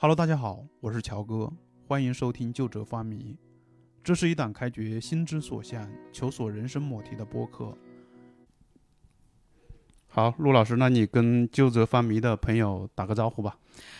[0.00, 1.52] Hello，大家好，我是乔哥，
[1.88, 3.36] 欢迎收听《旧者发迷》。
[4.04, 7.76] 这是一档开掘心之所向、求索人生莫题的播客。
[10.06, 13.58] 好，陆老师，那你跟旧者发迷的朋友打个招呼吧。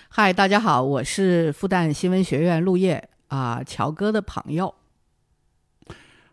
[0.09, 4.73] 嗨，大家好，我是复旦新闻学院陆叶啊，乔哥的朋友。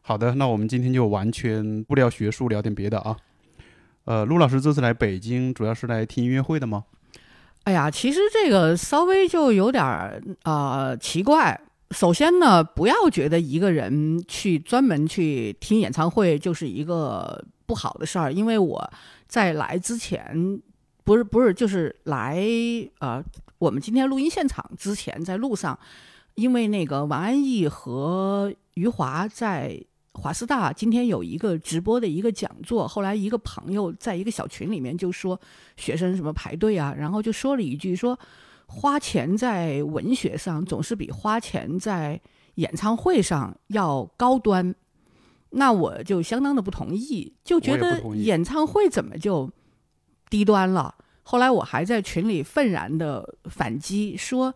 [0.02, 3.18] 好的，那我们今天就完全不聊学术，聊点别的啊。
[4.04, 6.86] 呃，陆老师这次来北京，主要是来听音乐会的吗？
[7.66, 11.60] 哎呀，其实这个稍微就有点儿啊奇怪。
[11.92, 18.92] 首先呢，不要觉得一个人去专门去听演唱会就是一个不好的事儿，因为我
[19.28, 20.62] 在来之前，
[21.04, 22.40] 不是不是就是来
[23.00, 23.24] 呃
[23.58, 25.78] 我们今天录音现场之前，在路上，
[26.36, 29.84] 因为那个王安忆和余华在。
[30.16, 35.40] 华师大今天有一个直播的一个讲座，后来一个朋友在一个小群里面就说
[35.76, 38.18] 学生什么排队啊，然后就说了一句说
[38.66, 42.20] 花钱在文学上总是比花钱在
[42.56, 44.74] 演唱会上要高端，
[45.50, 49.52] 那我就相当的不同意，就觉得演唱会怎么就
[50.30, 50.96] 低端了？
[51.24, 54.56] 后来我还在群里愤然的反击说，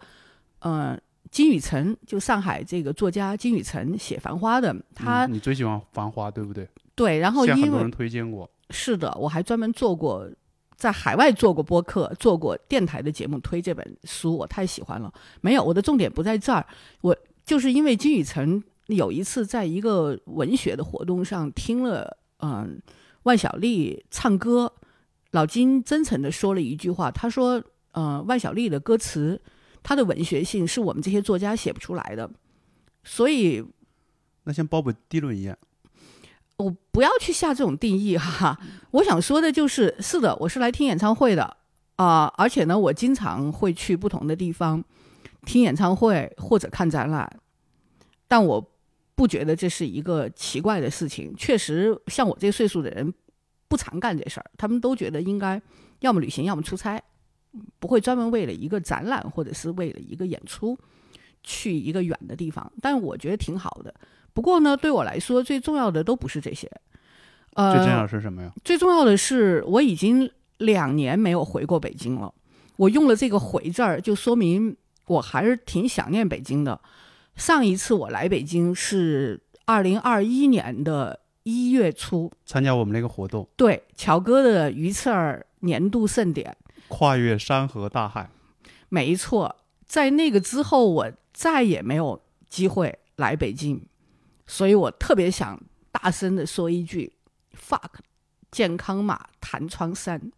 [0.59, 0.99] 嗯。
[1.31, 6.67] 金宇澄就上海这个作家金宇澄写《繁花》的，他你最喜欢《繁花》对不对？
[6.95, 10.27] 对，然后因为很多人推荐过，是的，我还专门做过
[10.75, 15.13] 在海外做过播客，做过电台的节目推这本书，我太喜欢了。
[15.41, 16.65] 没有，我的重点不在这儿，
[17.01, 22.81] 我就是因为金宇澄有一次在一个文学的活动上听了嗯
[23.23, 24.73] 万晓利唱歌，
[25.31, 29.39] 老金真诚的说了一句话，他说嗯万晓利的歌词。
[29.81, 32.29] 他的文学性是我们这些作家写不出来的，
[33.03, 33.65] 所以，
[34.43, 35.57] 那像鲍勃迪伦一样，
[36.57, 38.59] 我不要去下这种定义哈。
[38.91, 41.57] 我想说的就是，是的，我是来听演唱会的
[41.95, 44.83] 啊，而且呢，我经常会去不同的地方
[45.45, 47.39] 听演唱会或者看展览，
[48.27, 48.71] 但我
[49.15, 51.33] 不觉得这是一个奇怪的事情。
[51.35, 53.13] 确实，像我这岁数的人
[53.67, 55.61] 不常干这事儿，他们都觉得应该
[55.99, 57.01] 要么旅行，要么出差。
[57.79, 60.77] 不会专门为了一个展览或者是为了一个演出
[61.43, 63.93] 去一个远的地方，但我觉得挺好的。
[64.33, 66.69] 不过呢，对我来说最重要的都不是这些。
[67.53, 68.51] 呃，最重要的是什么呀？
[68.63, 70.29] 最重要的是我已经
[70.59, 72.33] 两年没有回过北京了。
[72.75, 74.77] 我用了这个“回”字儿，就说明
[75.07, 76.79] 我还是挺想念北京的。
[77.35, 83.45] 上一次我来北京是二零二一年的一月初，参加我们那个活动。
[83.57, 86.55] 对，乔哥的鱼刺儿年度盛典。
[86.89, 88.29] 跨越山河大海，
[88.89, 89.55] 没错，
[89.85, 93.85] 在那个之后，我再也没有机会来北京，
[94.45, 95.61] 所以我特别想
[95.91, 97.13] 大声的说一句
[97.55, 97.99] ：“fuck，
[98.51, 100.31] 健康码弹窗三。”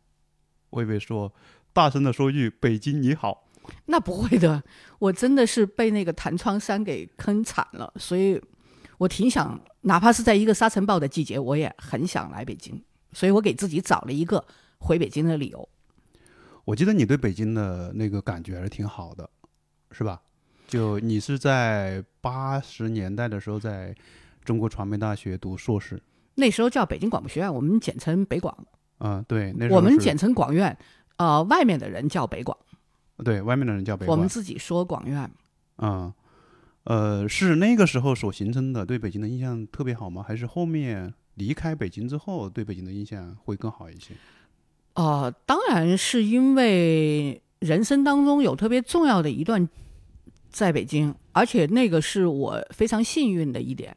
[0.70, 1.34] 我以为说
[1.74, 3.50] 大声的说一句“北京你好”，
[3.88, 4.62] 那不会的，
[5.00, 8.42] 我真的是被那个弹窗山给坑惨了，所以
[8.98, 14.46] 我挺想，哪怕是在一个沙尘暴的季节，我也很想来北京，所以我给自己找了一个
[14.80, 15.68] 回北京的理由。
[16.66, 19.30] 我记得你对北京的那个感觉还是挺好的，
[19.92, 20.22] 是吧？
[20.68, 23.94] 就你是在八十年代的时候在
[24.46, 26.02] 中国传媒大学读硕士，
[26.36, 28.56] 那时候叫北京广播学院，我们简称北广。
[29.00, 30.78] 嗯，对，那我们简称广院，
[31.18, 32.58] 呃，外面的人叫北广。
[33.24, 35.30] 对外面的人叫北广，我们自己说广院。
[35.80, 36.14] 嗯，
[36.86, 40.24] 呃，是那个时候所形成的对北京的印象特别好吗？
[40.26, 44.14] 还是后面离开北京之后对北京的印象会更好一些？
[44.96, 49.68] 哦，当然是因为人生当中有特别重要的一段
[50.50, 53.96] 在北京，而且那个是我非常幸运的一点。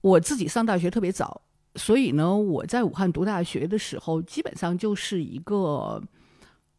[0.00, 1.40] 我自己上大学特别早，
[1.74, 6.00] 所以呢，我在武汉读大学的时候，基本上就是一个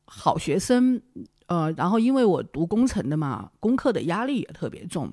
[0.06, 1.02] 好学生。
[1.48, 5.12] 呃，然后因为我读工程的嘛，功课的压力也特别重。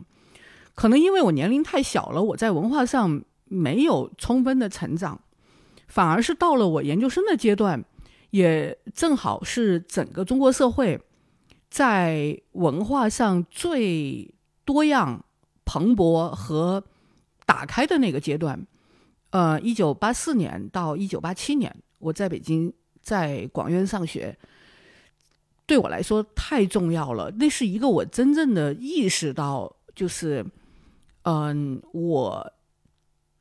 [0.75, 5.21] 可能因为我年龄太小了，我在文化上没有充分的成长，
[5.89, 7.85] 反而是到了我研究生的阶段。
[8.34, 11.00] 也正好是整个中国社会
[11.71, 14.34] 在文化上最
[14.65, 15.25] 多样、
[15.65, 16.83] 蓬勃和
[17.47, 18.66] 打开的那个阶段。
[19.31, 24.36] 呃，一九八四年到一九八七年，我在北京在广院上学，
[25.65, 27.31] 对我来说太重要了。
[27.39, 30.45] 那是一个我真正的意识到，就是，
[31.22, 32.53] 嗯，我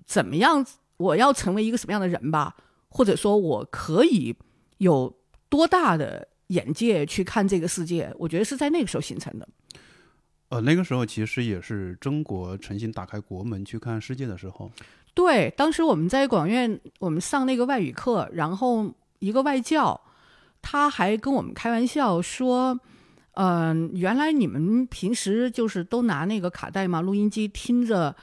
[0.06, 0.64] 怎么样，
[0.98, 2.56] 我要成为一个什么样的人吧，
[2.90, 4.36] 或者说我可以。
[4.84, 5.12] 有
[5.50, 8.14] 多大的眼界去看这个世界？
[8.20, 9.48] 我觉得是在那个时候形成的。
[10.50, 14.72] 呃，那个时候其实也是中国重新打开国门去看世界的时候。
[15.16, 20.00] 对，当时我们在广院，我们上那个外语课，然后一个外教，
[20.62, 22.80] 他还跟我们开玩笑说
[23.34, 28.16] ：“嗯、原来你们平时就是都拿那个卡带嘛，录音机听着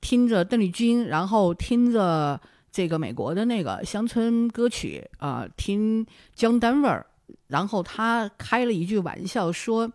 [0.00, 2.40] 听着邓丽君，然后听着
[2.70, 6.06] 这个美国的那个乡村歌曲啊、听
[6.36, 7.02] John Denver，
[7.48, 9.92] 然后他开了一句玩笑说。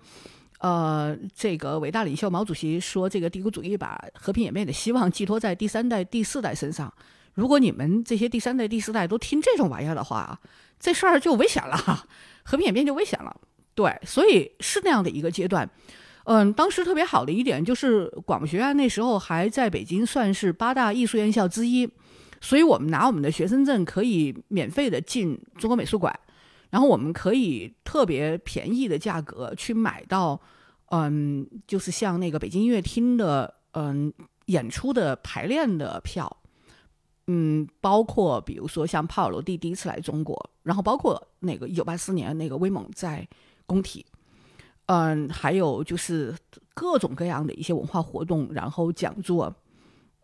[0.59, 6.91] 呃，这个伟大领袖毛主席说，这个帝国主义把和平演变的希望寄托在第三代、第四代身上。
[7.33, 10.39] 如果你们这些第三代、第四代都听这种玩意儿的话，
[10.79, 12.07] 这事儿就危险了，
[12.41, 13.35] 和平演变就危险了。
[13.75, 15.69] 对，所以是那样的一个阶段。
[16.23, 21.87] 嗯，当时特别好的一点就是广播学院那时候还在北京算是八大艺术院校之一，
[22.45, 26.13] 所以我们拿我们的学生证可以免费的进中国美术馆，
[26.69, 30.39] 然后我们可以特别便宜的价格去买到，
[30.91, 34.13] 嗯，就是像那个北京音乐厅的嗯
[34.45, 36.37] 演出的排练的票。
[37.25, 43.27] 嗯，包括比如说像帕瓦罗蒂第一次来中国，然后包括那个一九八四年那个威猛在
[43.65, 44.05] 工体，
[44.85, 46.35] 嗯，还有就是
[46.75, 49.51] 各种各样的一些文化活动，然后讲座，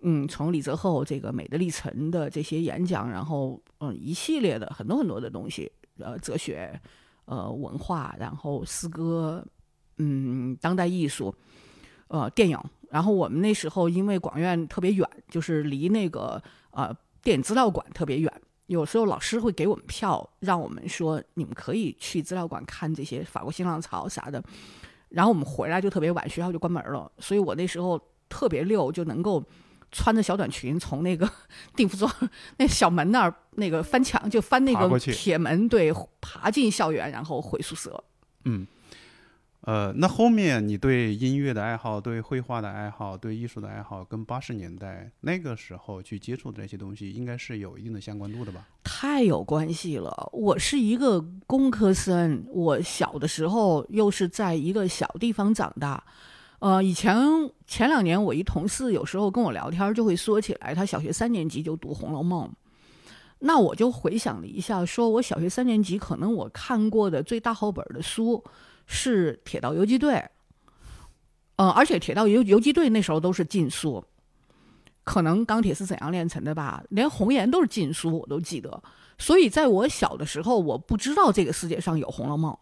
[0.02, 6.80] 嗯，从李泽厚这个《美的历程》的这些演讲，然后嗯一系列的很多很多的东西，呃，哲学，
[7.26, 9.46] 呃，文化，然后诗歌，
[9.98, 11.34] 嗯，当代艺术，
[12.08, 12.58] 呃，电影。
[12.90, 24.44] 然后我们那时候因为广院特别远，就是离那个呃电影资料馆特别远，有时候老师会给我们票，让我们说你们可以去资料馆看这些法国新浪潮啥的。
[25.08, 29.44] 然后我们回来就特别晚，学校就关门了，所以我那时候特别溜，就能够
[29.92, 31.30] 穿着小短裙从那个
[31.76, 32.12] 定服装
[32.58, 38.04] 那小门那儿那个翻墙，就翻那个铁门，对，爬进校园，然后回宿舍。
[38.46, 38.66] 嗯，
[39.62, 48.66] 呃，那后面你对音乐的爱好、对绘画的爱好、对艺术的爱好，跟八十年代那个时候去接触的这些东西，应该是有一定的相关度的吧？
[48.84, 50.30] 太有关系了。
[50.32, 56.02] 我是一个工科生，我小的时候又是在一个小地方长大。
[56.62, 57.18] 呃，以前
[57.66, 62.48] 前两年我一同事有时候跟我聊天，就会说起来他小学三年级就读《红楼梦》，
[63.40, 68.44] 那我就回想了一下，说我小学三年级可能我看过的最大厚本的书
[68.86, 70.14] 是《铁道游击队》，
[71.56, 74.04] 嗯、而且《铁道游游击队》那时候都是禁书，
[75.04, 78.84] 可能钢铁是怎样炼成的吧，连红岩都是禁书，我都记得。
[79.18, 82.54] 所以在我小的时候，我不知道这个世界上有《红楼梦》，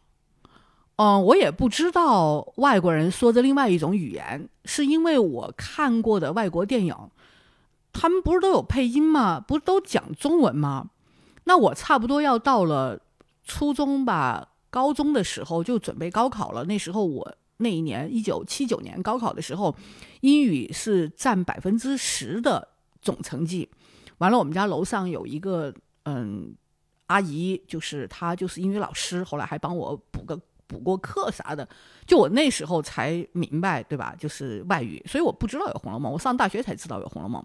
[1.02, 6.94] 嗯、我也不知道外国人说着另外一种语言，是因为我看过的外国电影，
[7.94, 9.40] 他们不是都有配音吗？
[9.40, 10.90] 不是都讲中文吗？
[11.46, 13.00] 那我差不多要到了
[13.46, 16.66] 初中吧，高中的时候就准备高考了。
[16.66, 19.74] 那时候我那一年一九七九年高考的时候，
[20.20, 22.68] 英语是占百分之十的
[23.02, 23.70] 总成绩。
[24.18, 25.74] 完了，我们家楼上有一个
[26.04, 26.54] 嗯
[27.08, 30.38] 阿姨，就是她就是英语老师，后来还帮我补个
[30.70, 31.68] 补过课啥的。
[32.06, 34.16] 就我那时候才明白，对吧？
[34.18, 37.42] 就是外语，所以我不知道有《红楼梦》，我上大学才知道有《红楼梦》。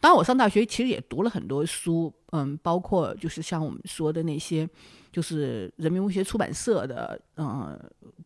[0.00, 4.66] 当然，我上大学其实也读了很多书，嗯，包括就是像我们说的那些，
[5.12, 7.78] 就是人民文学出版社的，嗯、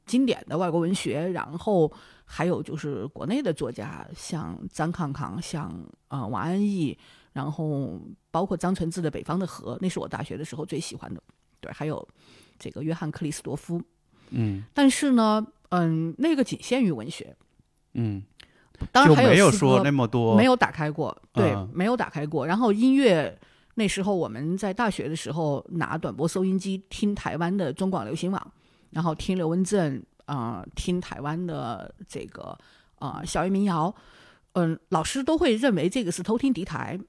[0.07, 1.91] 经典的外国文学，然后
[2.25, 5.73] 还有就是国内的作家，像张康康，像
[6.09, 6.97] 呃王安忆，
[7.33, 8.01] 然后
[8.31, 11.21] 包括张纯志的《北方的河》，那是我大学的时候最喜欢的。
[11.61, 12.07] 对，还有
[12.59, 13.83] 这个约翰克里斯多夫。
[14.31, 14.65] 嗯。
[14.75, 17.37] 但是呢，嗯，那个仅限于文学，
[17.95, 18.23] 嗯，
[18.93, 21.71] 当然还就没有说那么多，没有打开过，对，嗯。
[21.73, 22.47] 没有打开过。
[22.47, 23.39] 然后音乐
[23.75, 28.53] 那时候我们在大学的时候拿短波收音机听台湾的中广流行网，
[28.91, 32.57] 然后听刘文正啊、呃听台湾的这个
[32.99, 33.95] 啊、呃校园民谣，
[34.53, 37.05] 嗯，老师都会认为这个是偷听敌台，哦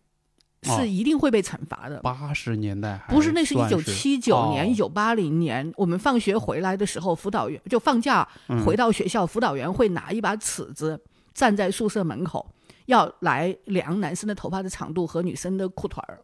[0.65, 1.99] 是一定会被惩罚的。
[2.01, 10.99] 八十年代不是，那是一九七九年、哦一九八零年，我们放学回来的时候，辅导员就放假嗯回到学校，辅导员会拿一把尺子
[11.33, 12.49] 站在宿舍门口，
[12.87, 16.19] 要来量男生的头发的长度和女生的裤腿儿。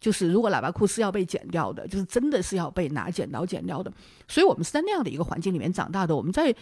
[0.00, 3.90] 就是如果喇叭裤是要被剪掉的，就是真的是要被拿剪刀剪掉的。
[4.28, 6.14] 所以我们是在那样的一个环境里面长大的。
[6.14, 6.54] 我们在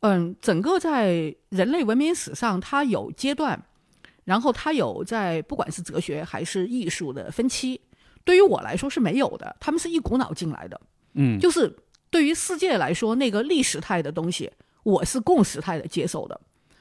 [0.00, 3.62] 嗯，整个在人类文明史上，它有阶段，
[4.26, 7.80] 然后他有在不管是哲学还是艺术的分期。
[8.24, 10.78] 对于我来说是没有的，他们是一股脑进来的。
[11.14, 11.74] 嗯，就是
[12.10, 14.52] 对于世界来说，那个历史态的东西，
[14.82, 16.38] 我是共识态的接受的。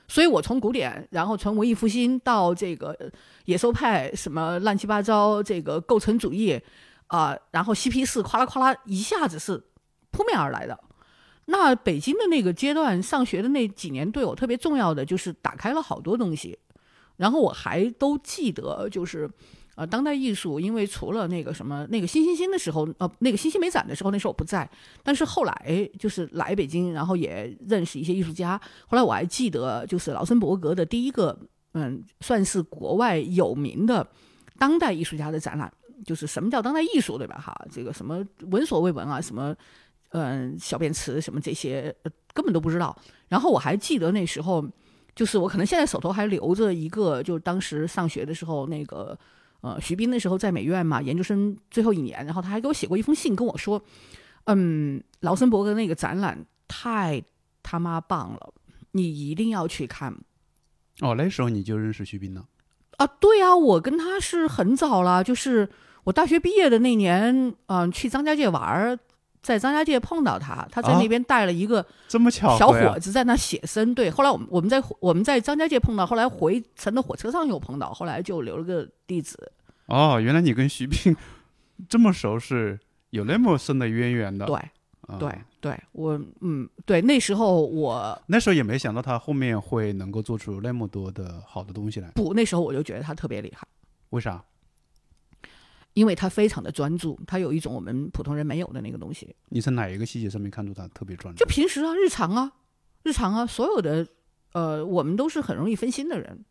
[0.08, 3.08] 所以我从古典，然后从文艺复兴到这个呃
[3.46, 6.60] 野兽派，什么乱七八糟，这个构成主义
[7.08, 9.64] 啊、然后嬉皮士，夸啦夸啦，一下子是
[10.10, 10.80] 扑面而来的。
[11.46, 16.58] 那北京的那个阶段，上学的那几年对我特别重要的，就是打开了好多东西。
[17.18, 19.30] 然后我还都记得，就是
[19.76, 24.70] 呃，当代艺术，因为除了那个什么那个新星星的时候，呃，那个新星美展的时候，那时候我不在，
[25.04, 28.60] 但是后来就是来北京，然后也认识一些艺术家。
[28.88, 31.38] 后来我还记得，就是劳森伯格的第一个，
[31.74, 34.08] 嗯，算是国外有名的
[34.58, 35.70] 当代艺术家的展览，
[36.06, 37.38] 就是什么叫当代艺术，对吧？
[37.38, 39.54] 哈，这个什么闻所未闻啊，什么，
[40.12, 41.94] 嗯，小便池什么这些，
[42.34, 42.98] 根本都不知道。
[43.28, 44.66] 然后我还记得那时候，
[45.16, 49.18] 就是我可能现在手头还留着一个，就当时上学的时候那个。
[49.62, 53.82] 呃，徐斌那时候在美院嘛，研究生最后一年，然后他还给我写过一封信，跟我说，
[54.44, 57.24] 嗯，劳森伯格那个展览太
[57.64, 58.54] 他妈棒了，
[58.92, 60.16] 你一定要去看。
[61.02, 62.46] 哦，那时候你就认识徐斌了？
[62.98, 65.68] 啊，对啊，我跟他是很早了，就是
[66.04, 69.00] 我大学毕业的那年，嗯，去张家界玩儿。
[69.46, 73.94] 在张家界碰到他，他在那边带了一个这么巧小伙子在那写生。
[73.94, 79.38] 对，后来我们我们在我们在张家界碰到，后来回程的火车上又碰到，后来就留了个地址。
[79.86, 81.16] 哦，原来你跟徐斌
[81.88, 82.80] 这么熟，是
[83.12, 84.48] 有那么深的渊源的。
[84.48, 84.60] 对，
[85.20, 85.30] 对，
[85.62, 92.10] 对，我嗯，对，那时候我那时候也没想到他后面会能够做出那么多的好的东西来。
[92.16, 93.68] 不，那时候我就觉得他特别厉害。
[94.10, 94.44] 为啥？
[95.96, 99.34] 因为他非常的专注，他有一种我们普通人没有的那个东西。
[99.48, 101.40] 你在哪一个细节上面看出他特别专注？
[101.40, 102.52] 就平时啊，日常啊，
[103.04, 104.06] 日常啊，所有的，
[104.52, 106.44] 呃，我们都是很容易分心的人，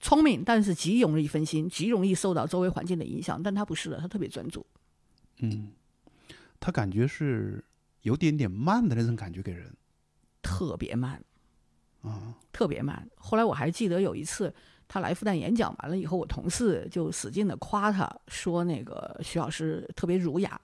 [0.00, 3.42] 聪明，但是极容易分心，极容易受到周围环境的影响。
[3.42, 4.64] 但他不是的，他特别专注。
[5.40, 5.72] 嗯，
[6.58, 7.62] 他感觉是
[8.00, 9.70] 有点点慢的那种感觉给人，
[10.40, 11.22] 特别慢
[12.00, 13.06] 啊，特别慢。
[13.16, 14.54] 后来我还记得有一次。
[14.86, 20.60] 他来复旦演讲完了以后，我同事就使劲的夸他，说那个徐老师特别儒雅。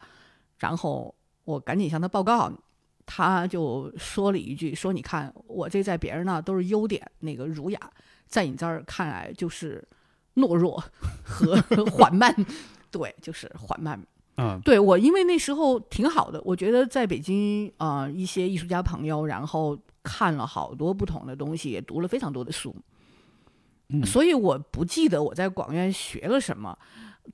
[0.59, 2.53] 然后我赶紧向他报告，
[3.07, 7.81] 他就说了一句：“说你看我这在别人那都是优点，那个儒雅，
[8.29, 9.83] 在你这儿看来就是
[10.35, 10.85] 懦弱
[11.25, 11.57] 和
[11.91, 12.35] 缓慢。
[12.91, 13.99] 对，就是缓慢。
[14.37, 22.77] 嗯，对我因为那时候挺好的，我觉得在北京啊，一些艺术家朋友，然后看了好多不同的东西，也读了非常多的书。”
[24.05, 26.77] 所以我不记得我在广院学了什么，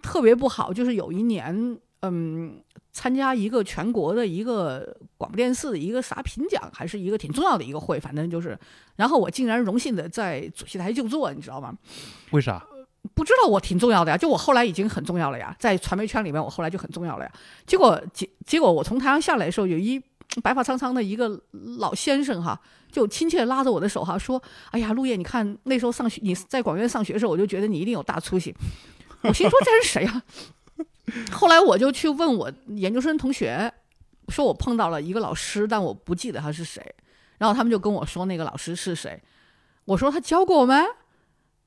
[0.02, 0.72] 特别不好。
[0.72, 8.58] 就是有一年，嗯，参加一个全国的一个广播电视的一个啥评奖，还是一个挺重要的一个会，反正就是，
[8.96, 11.76] 然后我竟然荣幸的在主席台就坐，你知道吗？
[12.30, 12.64] 为啥？
[13.14, 14.16] 不知道，我挺重要的呀。
[14.16, 17.32] 就我后来已经很重要了呀，在传媒圈里面，我后来就很重要了呀。
[17.66, 20.02] 结果结结果我从台上下来的时候，有一。
[20.42, 21.40] 白发苍苍的一个
[21.78, 22.60] 老先生哈，
[22.92, 28.54] 就亲切拉着我的手哈，说：“哎呀，陆叶，你看那时候上学，你在广院上学的时候，我就觉得你一定有大出息。”
[29.22, 30.22] 我心说这是谁啊？
[31.32, 33.72] 后来我就去问我研究生同学，
[34.28, 36.94] 说我碰到了一个老师，但我不记得他是谁。
[37.38, 39.18] 然后他们就跟我说那个老师是谁。
[39.86, 40.84] 我说他教过我们，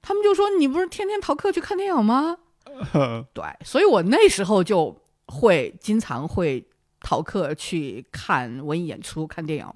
[0.02, 2.38] 他们就说你不是天天逃课去看电影吗？
[3.34, 6.64] 对，所以我那时候就会经常会。
[7.02, 9.74] 逃课去看文艺演出、看电影，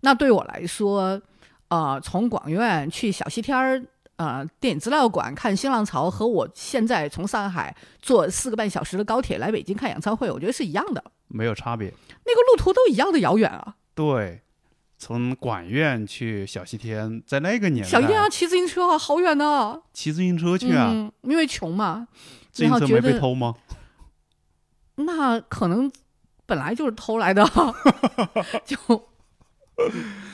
[0.00, 1.20] 那对我来说，
[1.68, 3.82] 呃，从广院去小西天儿，
[4.16, 11.88] 呃，电影资料馆看新浪潮，和我现在从上海坐四个半小时的高铁来北京看演唱会，我觉得是一样的，没有差别。
[12.24, 13.76] 那个路途都一样的遥远啊。
[13.94, 14.42] 对，
[14.98, 19.80] 从广院去小西天，在那个年代，小西天要骑自行车啊，好远呢。
[19.92, 21.10] 骑自行车去啊？
[21.22, 22.08] 因为穷嘛。
[22.50, 23.54] 自行车没被偷吗？
[24.96, 25.90] 那可能。
[26.48, 27.44] 本来就是偷来的，
[28.64, 28.76] 就，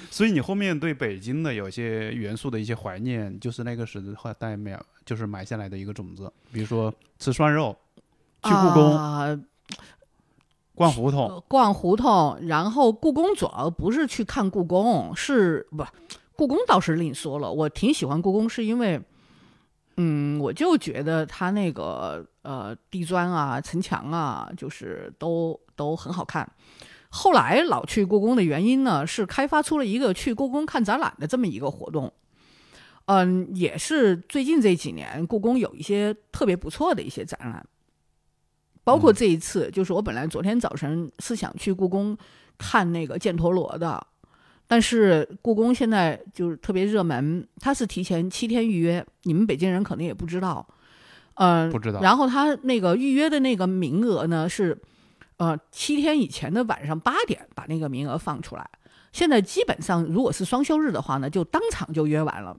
[0.09, 4.01] 所以你后面对北京的有些元素的一些怀念，就是那个时
[4.39, 6.33] 代埋就是埋下来的一个种子。
[6.53, 7.77] 比如说吃涮肉，
[8.45, 9.45] 去故宫，
[10.77, 12.39] 逛胡同，逛胡同。
[12.43, 15.85] 然后故宫主要不是去看故宫，是不？
[16.37, 17.51] 故宫倒是另说了。
[17.51, 19.03] 我挺喜欢故宫，是因为。
[19.97, 26.49] 嗯，我就觉得它那个呃地砖啊、城墙啊，就是都都很好看。
[27.09, 32.13] 后来老去故宫的原因呢，是开发出了一个去故宫看展览的这么一个活动。
[33.07, 37.65] 嗯，也是最近这几年，故宫有一些特别不错的一些展览，
[38.83, 42.17] 包括这一次，就是我本来昨天早晨是想去故宫
[42.57, 44.07] 看那个犍陀罗的。
[44.67, 50.67] 但是故宫现在就是特别热门，它是提前七天预约，你们北京人可能也不知道，
[51.35, 52.01] 嗯，不知道。
[52.01, 54.77] 然后他那个预约的那个名额呢是，
[55.37, 58.69] 呃，七天以前的晚上八点把那个名额放出来。
[59.13, 62.57] 现在基本上如果是双休日的话呢，就当场就约完了；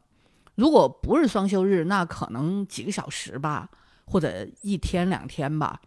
[0.55, 3.69] 如果不是双休日，那可能几个小时吧，
[4.05, 5.81] 或者一天两天吧。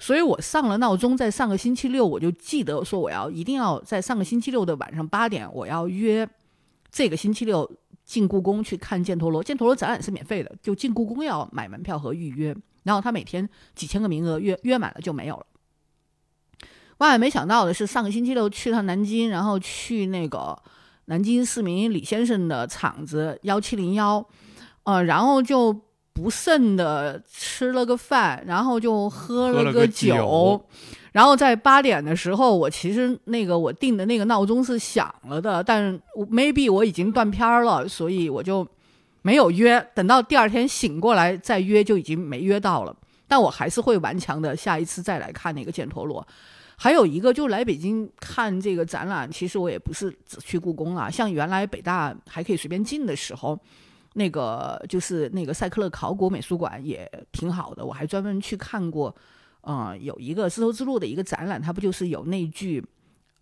[0.00, 6.28] 所以我上了闹钟，在上个星期六，我就记得说我要一定要在上个星期六的晚上八点，我要约
[6.90, 7.68] 这个星期六
[8.04, 15.46] 进故宫去看犍陀罗，犍陀罗展览是免费的，就进故宫要买门票和预约，然后他每天几千个名额，约约满了就没有了。
[16.98, 20.56] 万万没想到的是，上个星期六去趟南京，然后去那个
[21.06, 24.24] 南京市民李先生的厂子幺七零幺，
[24.84, 25.74] 呃，然后就
[26.12, 30.64] 不慎的吃了个饭，然后就喝了个酒。
[31.14, 35.96] 然后在八点的时候，我其实那个我定的那个闹钟是响了的，但
[36.28, 38.66] maybe 我已经断片了，所以我就
[39.22, 39.80] 没有约。
[39.94, 42.92] 等到第二天醒过来再约，就已经没约到了。
[43.28, 46.26] 但我还是会顽强的，下一次再来看那个犍陀罗。
[46.76, 51.08] 还有一个，就来北京看这个展览，其实我也不是只去故宫了。
[51.12, 53.56] 像原来北大还可以随便进的时候，
[54.14, 59.14] 那个就是那个赛克勒考古美术馆也挺好的，我还专门去看过。
[59.66, 62.84] 嗯，有一个丝绸之路的一个展览，它不就是有那句，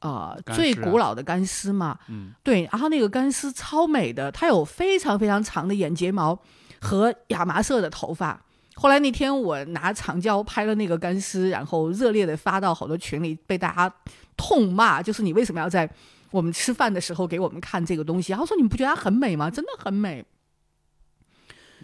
[0.00, 1.98] 呃，最古老的干尸嘛？
[2.08, 6.38] 嗯，对，然后那个干尸超美的，它有非常非常长的眼睫毛
[6.80, 8.40] 和亚麻色的头发。
[8.74, 13.94] 后来那天我拿长焦拍了那个干尸，然后热烈的发到好多群里，被大家
[14.36, 15.90] 痛骂，就是你为什么要在
[16.30, 18.32] 我们吃饭的时候给我们看这个东西？
[18.32, 19.50] 然后说你们不觉得它很美吗？
[19.50, 20.24] 真的很美。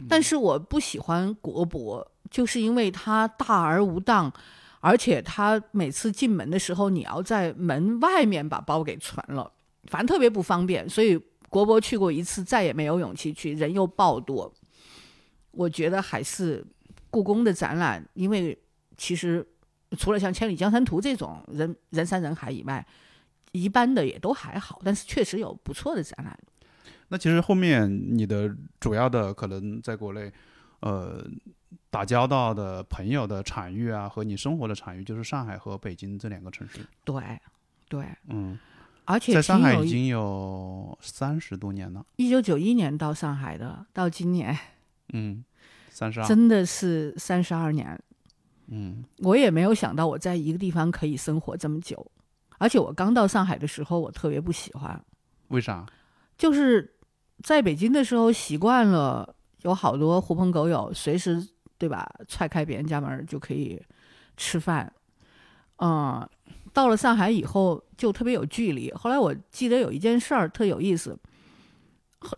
[0.09, 2.11] 但是我不喜欢国博。
[2.31, 4.33] 就是因为它大而无当，
[4.81, 9.51] 而且他每次进门的时候，你要在门外面把包给存了，
[9.87, 10.89] 反正特别不方便。
[10.89, 14.53] 所以国博去过一次，再也没有勇气去，人又爆多。
[15.51, 16.65] 我觉得还是
[17.11, 18.57] 故宫的展览，因为
[18.97, 19.45] 其实
[19.97, 22.87] 除了像《千里江山图》这种人人山人海以外，
[23.53, 24.81] 一般的也都还好。
[24.85, 26.39] 但是确实有不错的展览。
[27.09, 30.33] 那其实后面你的主要的可能在国内，
[30.81, 31.27] 呃。
[31.91, 36.81] 打交道的朋友的场域啊，和你生活的场域就是上海和北京这两个城市。
[37.05, 37.23] 对，
[37.89, 38.59] 对，嗯，
[39.05, 42.05] 而且在上海已经有三十多年了。
[42.17, 44.57] 一九九一年到上海的，到今年，
[45.13, 45.45] 嗯，
[45.91, 47.99] 三十二，真的是三十二年。
[48.69, 52.11] 嗯，我也没有想到我在一个地方可以生活这么久，
[52.59, 55.03] 而且我刚到上海的时候，我特别不喜欢。
[55.49, 55.87] 为啥？
[56.37, 56.95] 就是
[57.43, 61.49] 在北京的时候习惯了，有好多狐朋狗友，随时。
[61.79, 62.13] 对吧？
[62.27, 63.81] 踹开别人家门就可以
[64.37, 64.93] 吃饭，
[65.77, 66.29] 嗯，
[66.73, 68.93] 到了上海以后就特别有距离。
[68.93, 71.17] 后来我记得有一件事儿特有意思，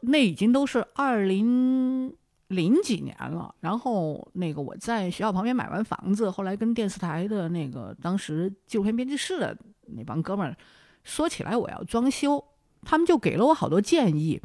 [0.02, 2.14] 那已经都是二零
[2.48, 3.54] 零几年了。
[3.60, 10.54] 然后那个我在学校旁边买完房子，后来跟电视台的那个当时纪录片编辑室的那帮哥们儿
[11.02, 12.44] 说起来我要装修，
[12.82, 14.38] 他们就给了我好多建议。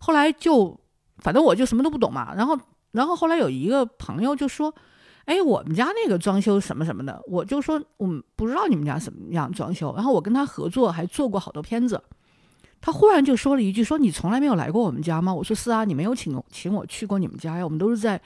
[0.00, 0.80] 后来就
[1.18, 2.58] 反正我就什么都不懂嘛，然后。
[2.92, 4.74] 然后后来有一个朋友就说
[5.26, 12.02] ：“哎，我们家那个装修什么什么的。”我就说：“我们不知道你们家什么样装修。”然后我跟他合作，还做过好多片子。
[12.80, 17.64] 他忽然就说了一句：“说你从来没有来过我们家吗？”我说：“是啊，你没有请请我去过你们家呀。
[17.64, 18.20] 我们都是在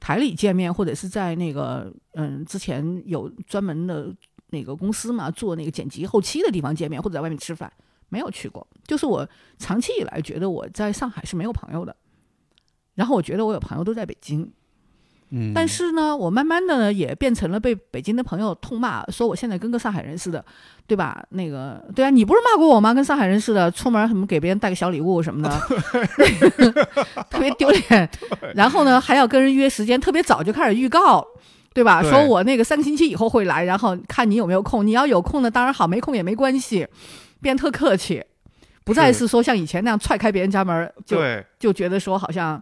[0.00, 4.12] 台里见面，或者是在那个嗯之前有专门的
[4.50, 7.72] 那个公司嘛，做那个剪辑后期的地方见面，或者在外面吃饭，
[8.08, 8.66] 没有去过。
[8.84, 11.96] 就是我长期以来觉得我在上海是没有朋友的。”
[12.94, 14.50] 然后我觉得我有朋友都在北京，
[15.30, 20.44] 嗯，但是呢，我慢慢的呢也变成了被北京的朋友痛骂，说我现在跟个上海人似的，
[20.86, 21.24] 对吧？
[21.30, 22.92] 那个，对啊，你不是骂过我吗？
[22.92, 25.58] 跟上海人似的，出门什么给别人带个小礼物什么的，
[27.30, 28.10] 特别丢脸。
[28.54, 31.26] 然后呢，还要跟人约时间，特别早就开始预告，
[31.72, 32.02] 对吧？
[32.02, 34.86] 说我那个三个星期以后会来，然后看你有没有空。
[34.86, 36.86] 你要有空呢，当然好；没空也没关系，
[37.40, 38.22] 变特客气。
[38.84, 41.18] 不再是说像以前那样踹开别人家门，就
[41.58, 42.60] 就觉得说好像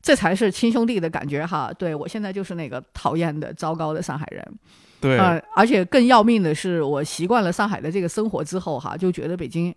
[0.00, 1.72] 这才是亲兄弟的感觉哈。
[1.76, 4.58] 对我现在就是那个讨厌的、糟糕的上海人。
[4.98, 5.18] 对，
[5.54, 9.74] 而且更要命的是，我习惯了上海的这个生活之后哈，就觉得北京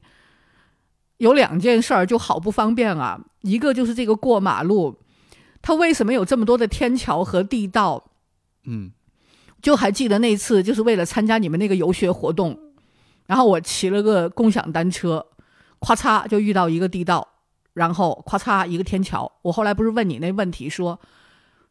[1.17, 3.19] 有两件事儿就好不方便啊。
[3.41, 4.95] 一个就是这个过马路，
[5.61, 8.11] 它为什么有这么多的天桥和地道？
[8.63, 8.91] 嗯，
[9.61, 12.57] 就还记得那次，就是为了参加你们那个游学活动，
[13.25, 15.25] 然后我骑了个共享单车。
[15.81, 17.27] 咵嚓就遇到一个地道，
[17.73, 19.31] 然后咵嚓一个天桥。
[19.41, 20.99] 我后来不是问你那问题，说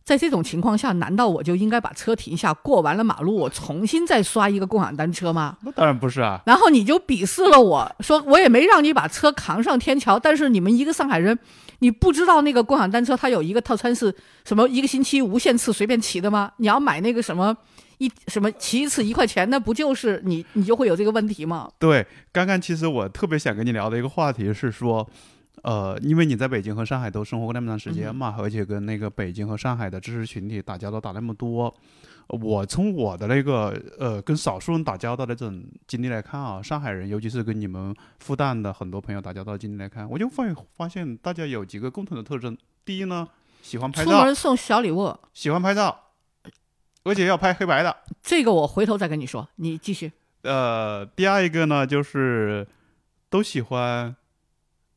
[0.04, 5.58] 在这种情况下，难道我就应该把车停下，过完了马路，我重新再刷一个共享单车吗？
[5.62, 6.40] 那当然不是啊。
[6.46, 11.38] 然后你就鄙视了我说，我也没让你把车扛上天桥，但是你们一个上海人，
[11.80, 14.14] 你不知道那个共享单车它有一个套餐是
[14.46, 14.66] 什么？
[14.68, 16.52] 一个星期无限次随便骑的吗？
[16.56, 17.54] 你要买那个什么？
[17.98, 21.70] 一什么骑一次一块钱，那不就是你你就会有这个问题吗？
[21.78, 25.08] 对，刚刚其实我特别想跟你聊的一个话题是说，
[25.62, 31.74] 呃，因为你在北京和上海都生活过那么长时间嘛，而且跟那个北京和上海的知识群体打交道打那么多，
[32.28, 42.56] 我从我的那个呃跟少数人打交道的这种经历来看啊，上海人，尤其是跟你们复旦的很多朋友打交道的经历来看，我就会发现大家有几个共同的特征。
[42.84, 43.26] 第一呢，
[43.60, 46.07] 喜欢拍照，出门送小礼物，喜欢拍照，
[47.08, 47.96] 而且要拍黑白的。
[48.22, 50.12] 这个我回头再跟你说，你继续。
[50.42, 52.66] 呃，第二一个呢，就是
[53.28, 54.14] 都喜欢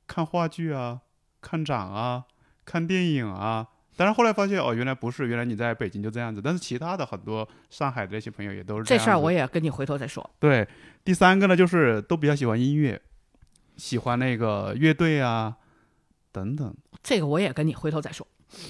[0.07, 1.01] 看话剧啊，
[1.41, 2.25] 看展啊，
[2.65, 3.67] 看电影啊。
[3.97, 6.41] 但是后来发现哦，原来不是，原来你在北京就这样子。
[6.41, 10.27] 但是其他的很多上海的那些朋友也都是这事儿，我也跟你回头再说。
[10.39, 10.67] 对，
[11.03, 12.99] 第三个呢，就是都比较喜欢音乐，
[13.77, 15.55] 喜欢那个乐队啊
[16.31, 16.73] 等等。
[17.03, 18.25] 这个我也跟你回头再说。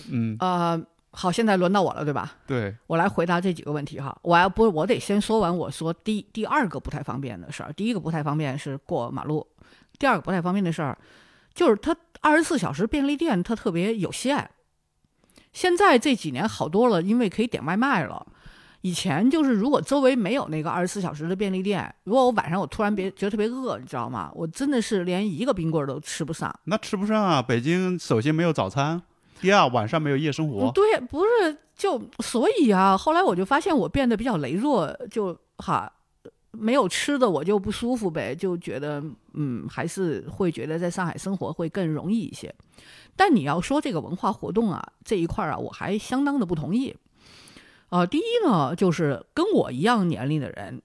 [0.10, 2.34] 嗯呃，好，现在轮到我了，对吧？
[2.48, 4.18] 对，我来回答这几个问题哈。
[4.22, 7.74] 我要不，我得先说完我说第第二个不太方便的事儿。
[7.74, 9.46] 第一个不太方便是过马路，
[10.00, 10.98] 第二个不太方便的事儿
[11.54, 14.50] 就是它二十四小时便利店它特别有限。
[15.52, 18.26] 现在这几年好多了，因为可以点外卖了。
[18.84, 24.32] 以前就是如果周围没有那个二十四小时的便利店，如果我晚上我突然别觉得特别饿，你知道吗？
[24.34, 26.52] 我真的是连一个冰棍都吃不上。
[26.64, 27.42] 那吃不上啊！
[27.42, 29.00] 北京首先没有早餐，
[29.42, 30.72] 第二晚上没有夜生活。
[30.72, 35.92] 对，不是就所以啊，后来我就发现我变得比较羸弱，就哈
[36.52, 42.54] 没有吃的我就不舒服呗，就觉得嗯还是会觉得在上海生活会更容易一些。
[43.16, 46.96] 但你要说这个文化活动啊这一块啊，我还相当的不同意。
[47.90, 50.82] 呃，第一呢，就是跟我一样年龄的人，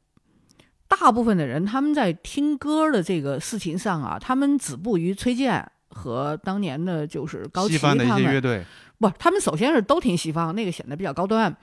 [0.89, 7.99] 大部分的人他们在听歌的这个事情上啊，他们止步于崔健和当年的就是高旗他们。
[7.99, 8.65] 西方的一些乐队，
[8.99, 11.57] 不，他们首先是都听西方，那个显得比较高端。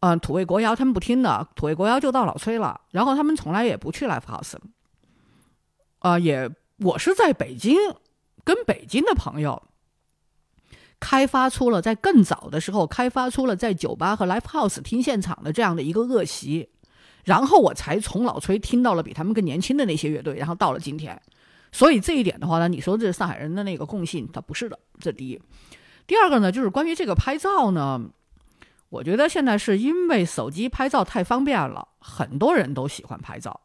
[0.00, 2.80] 嗯，土味国谣他们不听的，土味国谣就到老崔了。
[2.90, 4.54] 然后他们从来也不去 live house。
[6.00, 7.76] 啊，也我是在北京
[8.44, 9.62] 跟北京的朋友。
[10.98, 16.68] 开发出了在更早的时候，开发出了在酒吧和 live house 听现场的这样的一个恶习，
[17.24, 21.18] 然后我才从老崔听到了比他们更年轻的那些乐队，然后到了今天。
[21.72, 24.78] 所以这一点的话呢，你说这上海人的那个共性，它不是的。
[24.98, 25.40] 这第一，
[26.06, 28.00] 第二个呢，就是关于这个拍照呢，
[28.88, 33.60] 我觉得现在是因为手机拍照太方便了，很多人都喜欢拍照。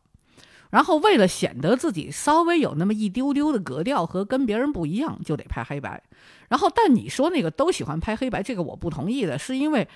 [0.72, 6.04] 然后为了显得自己稍微有那么一丢丢的格调和跟别人不一样，就得拍黑白。
[6.50, 9.88] 然后，但你说那个都喜欢拍黑白，这个我不同意的，是因为，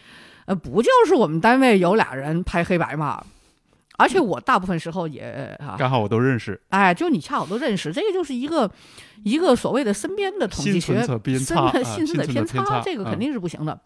[0.45, 3.23] 呃，不就是我们单位有俩人拍黑白嘛？
[3.99, 6.59] 而且我大部分时候也啊，刚好我都认识。
[6.69, 8.71] 哎，就你恰好都认识，这个就是一个
[9.23, 10.95] 一个所谓的身边的统计学，幸
[12.05, 13.77] 存的偏差，这个肯定是不行的。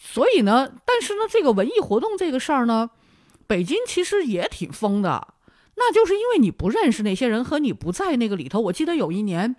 [0.00, 2.90] 所以呢，但是呢，这个文艺活动这个事儿呢，
[3.46, 5.28] 北京其实也挺疯的。
[5.76, 8.60] 那就是因为你不认识那些人和你不在那个里头。
[8.60, 9.54] 我记得有一年，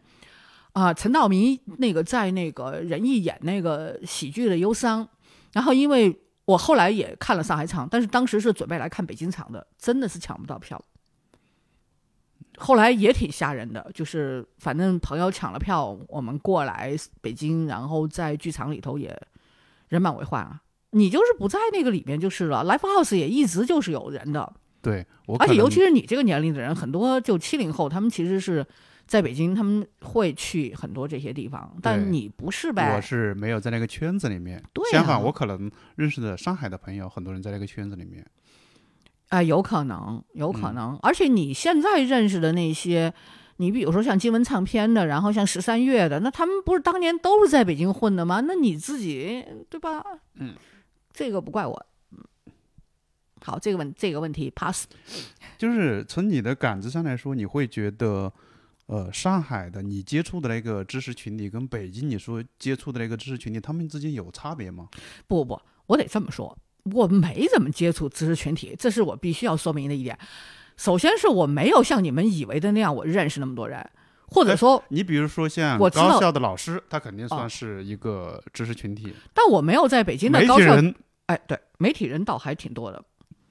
[0.73, 5.07] 啊，陈道明那个在那个仁义演那个喜剧的忧伤，
[5.53, 10.81] 然后因为我后来也看了上海场，但是当时是准备来看北京场的，真的是抢不到票。
[12.57, 19.17] 后来也挺吓人的，就是反正朋友抢了票，我们过来北京，然后在剧场里头也
[19.87, 20.61] 人满为患啊。
[20.91, 22.65] 你就是不在那个里面就是了。
[22.65, 24.53] Live House 也一直就是有人的。
[24.81, 25.05] 对，
[25.39, 28.65] 而且尤其是你这个年龄的人，很多就七零后，他们其实是
[29.12, 32.95] 在北京，他们会去很多这些地方，但你不是呗？
[32.95, 34.63] 我是没有在那个圈子里面。
[34.71, 38.26] 对，相反，我可能认识的上海的朋友，很多人在那个圈子里面。
[39.28, 40.97] 啊，有可能，有可能。
[41.02, 43.13] 而且你现在认识的那些，
[43.58, 48.39] 你比如说像金文唱片的，然后像十三月的，那他们不是当年都是在北京混的吗？
[48.47, 50.02] 那你自己对吧？
[50.36, 50.56] 嗯，
[51.12, 51.86] 这个不怪我。
[53.41, 54.86] 好，这个问这个问题 pass。
[55.58, 58.32] 就是从你的感知上来说，你会觉得，
[58.91, 64.89] 呃，上海的你接触的那个知识群体跟北京你说接触的那个知识群体，他们之间有差别吗？
[65.27, 66.58] 不不不，我得这么说，
[66.91, 70.19] 我没怎么接触知识群体，这是我必须要说明的一点。
[70.75, 73.89] 首先是我没有像你们以为的那样，我认识那么多人，
[74.27, 79.13] 或者说，你比如说像高校的老师，他肯定算是一个知识群体。
[79.34, 80.75] 但我没有在北京的高校，
[81.27, 83.01] 哎，对，媒体人倒还挺多的。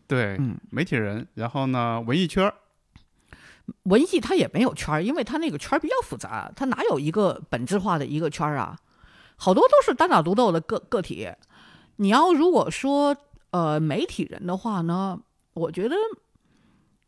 [0.07, 2.53] 对，嗯，媒体人，然后呢，文艺圈儿，
[3.85, 8.77] 文艺他也没有圈儿，因为他那个圈儿比较复杂，他哪有一个本质化的一个圈儿啊？
[9.37, 11.31] 好多都是单打独斗的个个体。
[11.97, 13.17] 你要如果说
[13.51, 15.21] 呃媒体人的话呢，
[15.55, 15.97] 我觉得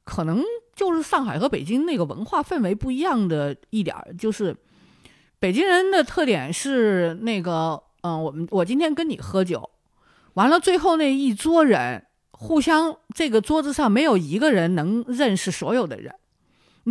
[0.05, 0.43] 可能
[0.75, 4.57] 就是上海和北京那个文化氛围不一样的一点儿，就是
[5.39, 9.71] 北京人的特点是那个，嗯，我们我今天跟你喝酒，
[10.35, 12.07] 完了最后那一桌人。
[12.35, 16.13] 互相，这个桌子上没有一个人能认识所有的人，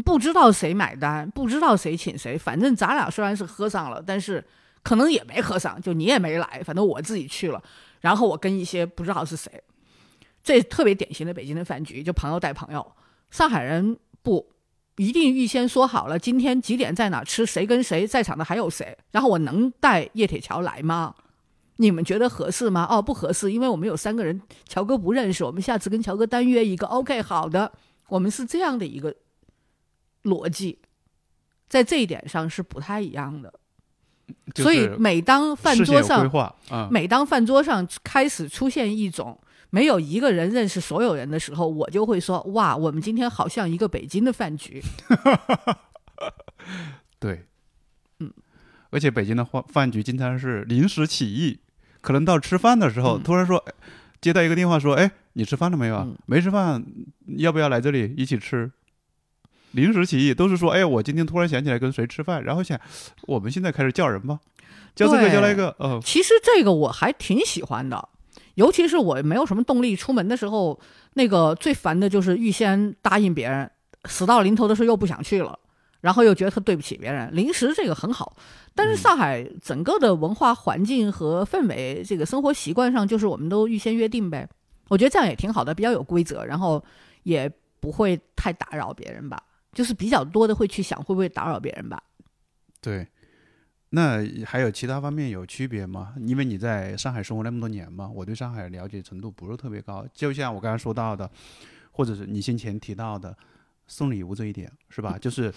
[0.05, 2.37] 不知道谁买单，不知道谁请谁。
[2.37, 4.43] 反正咱俩虽然是喝上了，但是
[4.83, 7.61] 可能也没喝上，就你也没来，反正我自己去了。
[7.99, 9.51] 然后我跟一些不知道是谁，
[10.43, 12.91] 这特别典型的北京的饭局，就朋友带朋友。
[13.29, 14.51] 上海人不
[14.97, 21.15] 一定预先说好了今天几点在哪吃，谁跟谁在场的还有谁，然后我能带叶铁桥来吗？
[21.77, 22.85] 你们觉得合适吗？
[22.89, 26.85] 哦，不合适，因为我们有三个人，乔哥不认识，我们下次跟乔哥单约一个。
[26.87, 27.71] OK，好的，
[28.07, 29.15] 我们是这样的一个
[30.23, 30.79] 逻辑，
[31.67, 33.53] 在这一点上是不太一样的。
[34.55, 36.55] 所以每当饭桌上，
[36.89, 39.37] 每当饭桌上开始出现一种
[39.69, 44.81] 没有一个人认识所有人的时候，我就会说：哇，我们今天好像一个北京的饭局。
[47.19, 47.45] 对，
[48.19, 48.31] 嗯，
[48.89, 51.59] 而且北京的饭饭局经常是临时起意。
[51.99, 53.63] 可能到吃饭的时候，突然说，
[54.19, 56.07] 接到一个电话说：“哎，你吃饭了没有啊？
[56.25, 56.83] 没吃饭，
[57.37, 58.71] 要不要来这里一起吃？”
[59.71, 62.79] 临时起意都是说：“哎，我今天突然想起来跟谁吃饭，然后想，
[63.23, 64.39] 我们现在开始叫人吧，
[64.95, 68.09] 叫这个叫那个。”嗯，其实这个我还挺喜欢的，
[68.55, 70.79] 尤其是我没有什么动力出门的时候，
[71.13, 73.69] 那个最烦的就是预先答应别人，
[74.05, 75.57] 死到临头的时候又不想去了。
[76.01, 78.35] 然后又觉得他对不起别人，临时这个很好，
[78.73, 84.49] 但是上海整个的文化环境和氛围，这个生活习惯上，就是我们都预先约定呗。
[84.87, 86.83] 我觉得这样也挺好的，比较有规则，然后
[87.21, 87.47] 也
[87.79, 89.43] 不会太打扰别人吧。
[89.71, 92.01] 就是比较多的会去想会不会打扰别人吧。
[92.79, 93.07] 对，
[93.89, 96.13] 那还有其他方面有区别吗？
[96.19, 100.05] 因为你在上海生活那么多年嘛，我对上海了解程度不是特别高。
[100.13, 101.29] 就像我刚才说到的，
[101.91, 103.37] 或者是你先前提到的
[103.87, 105.17] 送礼物这一点，是吧？
[105.17, 105.53] 就是。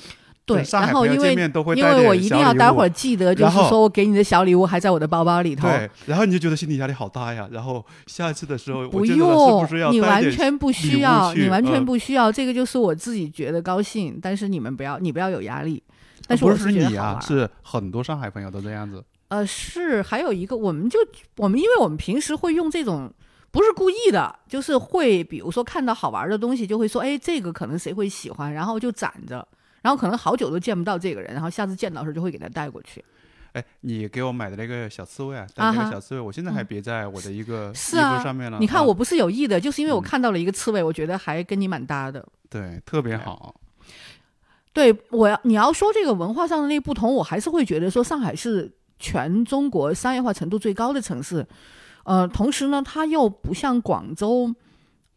[0.46, 1.35] 对，然后因为
[1.74, 5.66] 因为我一定要待会儿记得，就是说我给你的小礼物还在我的包包里头。
[5.66, 7.48] 对，然后你就觉得心理压力好大呀。
[7.50, 12.30] 然后下一次的时候，不用，你完全不需要，你完全不需要。
[12.30, 15.83] 这个就是我自己觉得高兴，但是你们不要，你不要有压力。
[16.26, 19.02] 但是不是你啊，是很多上海朋友都这样子。
[19.28, 20.98] 呃，是还有一个，我们就
[21.38, 23.11] 我们因为我们平时会用这种，
[23.50, 29.46] 不是故意的，就是会比如说看到好玩的东西，就会说，哎，这个可能谁会喜欢，然后就攒着。
[29.85, 33.05] 然后可能好久都见不到这个人，然后下次见到时就会给他带过去。
[33.53, 38.59] 哎，你给我买的那个小刺猬啊，那个小刺猬，我现在还别在我的一个衣服上面了。
[38.59, 42.27] 你看，我不是有意的，就是因为我看到了一个刺猬，我觉得还跟你蛮搭的。
[42.49, 43.55] 对，特别好。
[44.73, 51.47] 对我要你要说这个文化上的那不同，我还是会觉得说上海是全中国商业化程度最高的城市。
[52.05, 54.53] 呃，同时呢，它又不像广州，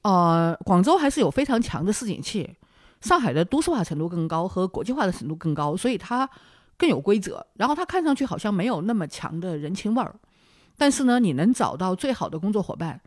[0.03, 2.55] 呃，广州还是有非常强的市井气。
[3.01, 6.27] 上海的都市化程度更高，和国际化的程度更高，所以它
[6.77, 7.45] 更有规则。
[7.53, 10.15] 然后它看上去好像没有那么强的人情味儿，
[10.77, 12.99] 但是呢，你能找到最好的工作伙伴，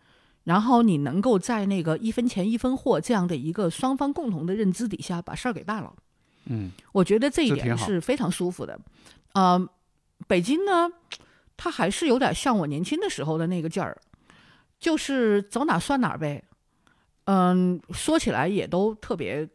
[0.44, 5.92] 然后你能够在那个一分钱一分货这样的一个双方共同的认知底下把事儿给办了。
[6.46, 8.78] 嗯，我觉得这一点是非常舒服的。
[9.34, 9.68] 呃，
[10.26, 10.88] 北京呢，
[11.56, 14.00] 它还是有点像我年轻的时候的那个劲儿，
[14.78, 16.44] 就是走哪算哪呗。
[17.24, 19.48] 嗯，说起来也都特别。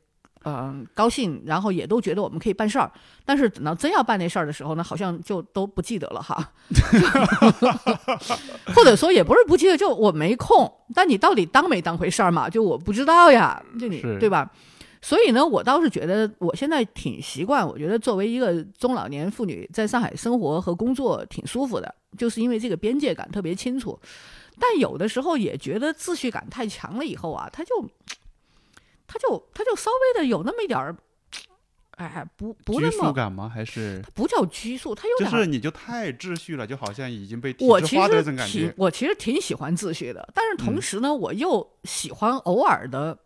[0.47, 2.91] 嗯，高兴，然后也都觉得我们可以办事儿，
[3.25, 6.51] 但是等到真要办那事儿的时候呢，好像就都不记得了哈，
[8.75, 10.71] 或者说也不是不记得，就我没空。
[10.93, 12.47] 但你到底当没当回事儿嘛？
[12.47, 14.47] 就我不知道呀，就你对吧？
[15.01, 23.99] 所以呢，我倒是觉得我现在挺习惯，我觉得作为一个中老年妇女，在上海生活和工作挺舒服的，就是因为这个边界感特别清楚。
[24.59, 27.71] 但有的时候也觉得秩序感太强了，以后啊，他就。
[29.07, 30.95] 他就他就稍微的有那么一点儿，
[31.91, 33.47] 哎，不不那么拘束感吗？
[33.47, 34.93] 还是不叫拘束？
[34.93, 38.73] 他有点就是你就太秩序了，就好像已经被体制化的那种感觉。
[38.77, 43.17] 我其实挺喜欢秩序的，但是同时呢，我又喜欢偶尔的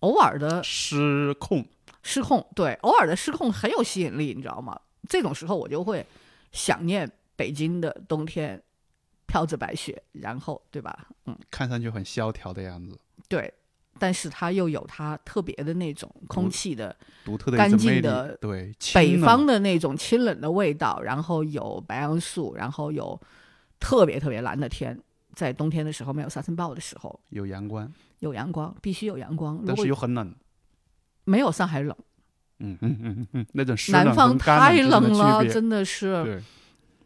[0.00, 1.66] 偶尔的失控。
[2.02, 4.78] 失控，对，偶尔的失控很有吸引力，你知道吗？
[5.08, 6.06] 这种时候我就会
[6.52, 8.62] 想念北京的冬天，
[9.26, 11.08] 飘着白雪，然后对吧？
[11.24, 12.96] 嗯，看上去很萧条的样子。
[13.28, 13.52] 对。
[13.98, 23.18] 但是它又有它特别的那种空气的独特的干净的对北方的那种清冷的味道，然后有白杨树，然后有
[23.80, 24.98] 特别特别蓝的天，
[25.34, 30.34] 在冬天的时候没有沙尘暴的时候，有阳光，有阳光必须有阳光，但是又很冷，
[31.24, 31.96] 没有上海冷，
[32.58, 36.42] 嗯嗯嗯嗯， 那种南方太冷了，真的是，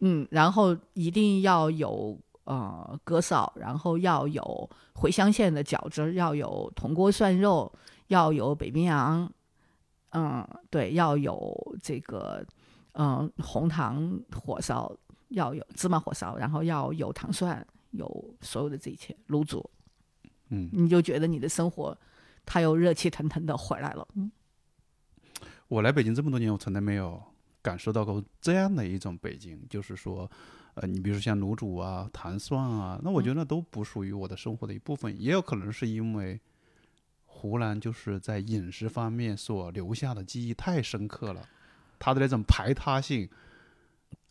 [0.01, 2.19] 嗯，然后一定要有。
[2.51, 7.73] 呃，哥嫂，然后要有茴香馅的饺子，要有铜锅涮肉，
[8.09, 9.33] 要有北冰洋，
[10.09, 12.45] 嗯，对，要有这个，
[12.95, 14.93] 嗯，红糖火烧，
[15.29, 19.65] 要有芝麻火烧，然后要有糖蒜，有所有的这一切卤煮，
[20.49, 21.97] 嗯，你就觉得你的生活，
[22.45, 24.05] 它又热气腾腾的回来了。
[24.17, 24.29] 嗯，
[25.69, 27.23] 我来北京这么多年，我从来没有
[27.63, 30.29] 感受到过这样的一种北京，就是说。
[30.81, 36.41] 呃，你比如说像卤煮啊、糖蒜啊，那我觉得那都不属于我的生活的一部分，也有可能是因为
[37.27, 41.43] 湖南就是在饮食方面所留下的记忆太深刻了，
[41.99, 43.29] 它的那种排他性。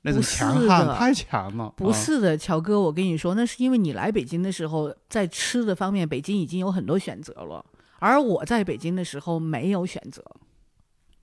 [0.04, 7.66] 那种强悍太强了，不是的，乔哥，我跟你说，那是因为你来北京的时候，在吃的方面，北京已经有很多选择了，
[8.00, 10.24] 而我在北京的时候没有选择，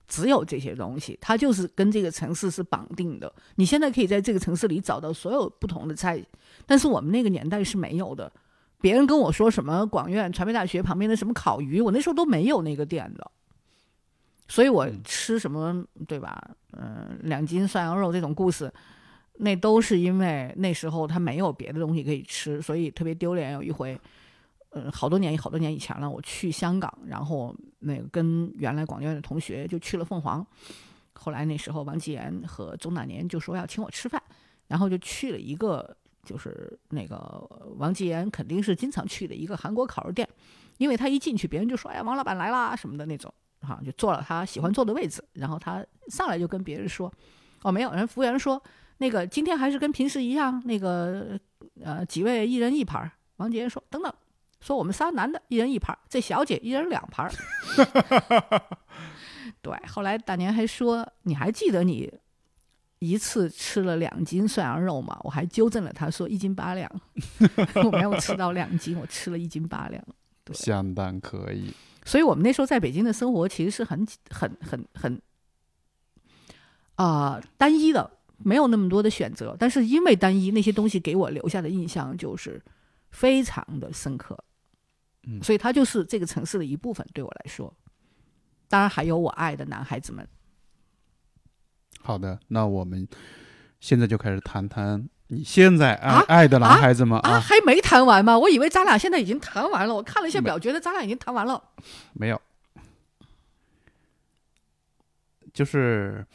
[0.07, 3.31] 只有这些东西，它就是跟这个城市是绑定的。
[3.55, 6.23] 你现在可以在这个城市里找到所有不同的菜，
[6.65, 8.31] 但是我们那个年代是没有的。
[8.79, 13.31] 别人跟我说什么广院传媒大学旁边的什么烤鱼，我那时候都没有那个店的。
[14.47, 16.41] 所以我吃什么，对吧？
[16.71, 18.71] 嗯，两斤涮羊肉这种故事，
[19.39, 23.51] 那都是因为那时候他没有别的东西可以吃，所以特别丢脸。
[23.51, 23.99] 有一回，
[24.91, 30.45] 好多年好多年以前了，我去香港，然后那个跟原来广院的同学就去了凤凰。
[31.13, 34.21] 后来那时候王继言和钟大年就说要请我吃饭，
[34.67, 37.15] 然后就去了一个就是那个
[37.77, 40.27] 王继言肯定是经常去的一个韩国烤肉店，
[40.77, 47.11] 因为他一进去，别人就说：“哎呀，王老板来啦什么的那种。”哈，就坐了他喜欢坐的位置，然后他上来就跟别人说
[47.63, 48.61] ：“哦，没有。”人服务员说
[48.99, 51.37] ：“那个今天还是跟平时一样，那个
[51.81, 54.13] 呃几位一人一盘。”王杰说：“等等，
[54.59, 57.31] 说我们仨男的，一人一盘，这小姐一人两盘。
[59.61, 62.11] ”对，后来大年还说：“你还记得你
[62.99, 66.89] 一次吃了两斤涮羊肉吗？”我还纠正了他说：“一斤八两。
[67.85, 70.03] ”我没有吃到两斤，我吃了一斤八两。
[70.43, 71.73] 对，相当可以。
[72.03, 75.21] 所以我们那时候在北京的生活其实是很很很很
[76.95, 79.55] 啊单一的，没有那么多的选择。
[79.59, 82.61] 但是因为单一，那些东西给我留下的印象就是
[83.11, 84.37] 非常的深刻。
[85.27, 87.73] 嗯，所以他就是这个城市的一部分，对我来说。
[88.69, 90.27] 当然还有我爱的男孩子们。
[91.99, 93.07] 好的，那我们
[93.79, 95.07] 现在就开始谈谈。
[95.29, 97.17] 你现在爱爱的男孩子吗？
[97.23, 98.39] 啊，还没谈完吗？
[98.39, 99.93] 我以为咱俩现在已经谈完了。
[99.93, 101.61] 我看了一下表，觉得咱俩已经谈完了。
[102.13, 102.41] 没有，
[105.53, 106.25] 就是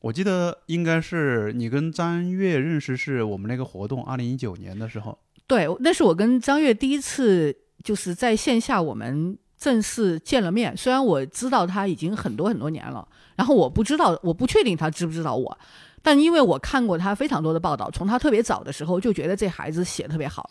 [0.00, 5.16] 我记得应该是你跟张悦认识是我们那个活动，二零一九年的时候。
[5.46, 10.76] 对，那是我跟张悦第一次就是在线下我们正式见了面。
[10.76, 15.58] 虽然我知道他已经很多很多年了，然后我不知道，我不确定他知不知道我。
[16.04, 20.50] 但因为我看过他非常多的报道，从他特别早的时候就觉得这孩子写特别好，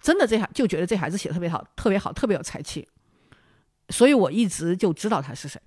[0.00, 2.86] 真的这孩就觉得这孩子写特别好，特别好，特别有才气，
[3.88, 5.60] 所以我一直就知道他是谁，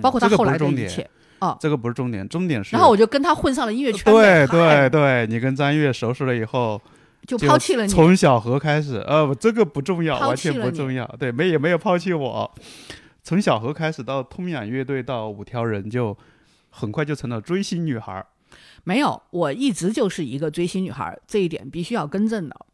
[0.00, 6.80] 包括他后来的一切哦，这个不是重点，重点是，然后我就跟他混上了音乐圈，对对对，你跟张悦熟识了以后，
[7.26, 12.54] 就抛弃了你，从小何开始，呃，这个不重要，完全不重要，对，没也没有抛弃我，
[13.22, 16.16] 从小何开始到通仰乐队到五条人就。
[16.76, 18.26] 很快就成了追星女孩，
[18.82, 22.66] 没有，我一直就是一个追星女孩，这一点必须要更正的。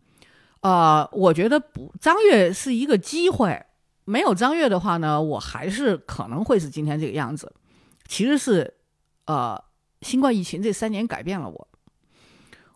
[0.62, 3.62] 呃，我觉得不，张悦是一个机会，
[4.06, 7.52] 没有张悦的话呢，我还是可能会是今天这个样子。
[8.08, 8.72] 其实是，
[9.26, 9.62] 呃，
[10.00, 11.68] 新冠疫情这三年改变了我。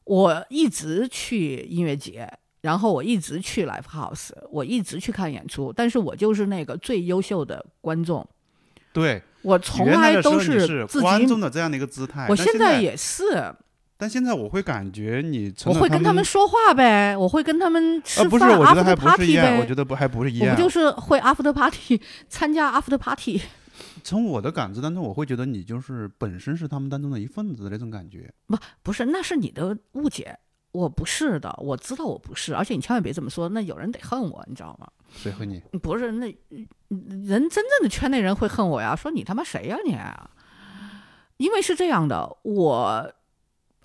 [0.05, 2.31] 我一直去音乐节，
[2.63, 8.27] 然后我一直去 live house，我一直去看演出，但是我就是那个最优秀的观众。
[8.93, 9.23] 对。
[9.43, 13.55] 我从来都是观众的这样的一个姿态，我现在也是。
[13.99, 19.59] 但现在我会感觉你，我会跟他们说话呗，我会跟他们吃饭，after party 呗。
[19.61, 23.43] 我觉得不还不是一样，我就是会 after party 参加 after party。
[24.05, 28.33] 从我的感知当中，我会觉得你就是本身是他们当中的一份子的那种感觉。
[28.47, 30.39] 不，不是，那是你的误解。
[30.73, 34.89] 我不是的，我知道我不是，而且你千万别这么说，那有人得恨我，你知道吗？
[35.13, 35.61] 谁恨你？
[35.81, 36.27] 不是，那
[36.89, 39.97] 人真正的圈内人会恨我呀，说你他妈谁呀你？
[41.37, 43.13] 因为是这样的，我，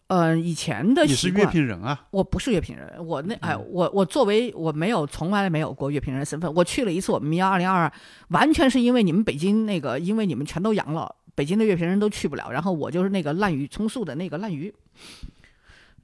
[0.10, 2.08] 呃，以前的你是乐评人啊？
[2.10, 7.94] 我不是乐评人，我那哎，我我作为我没有从来没有过乐评人身份，我去了一次我们民谣二零二二，
[8.30, 14.74] 完全是因为你们北京那个，因为你们全都阳了，北京的乐评人都去不了，然后我就是那个滥竽充数的那个滥竽。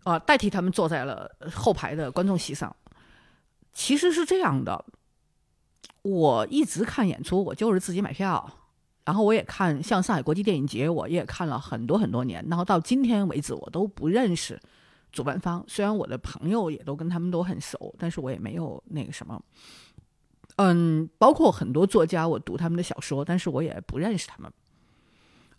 [0.03, 2.75] 啊，代替他们坐在了后排的观众席上。
[3.73, 4.85] 其实是这样的，
[6.03, 8.51] 我一直看演出，我就是自己买票，
[9.05, 14.59] 然后我也看像上海国际电影节，我也看了很多很多年，然后到今天为止，我都不认识
[15.11, 15.63] 主办方。
[15.67, 19.41] 虽然我的朋友也都跟他们都很熟，但是我也没有那个什么。
[20.57, 24.51] 嗯，包括很多作家，我读他们的小说，但是我也不认识他们。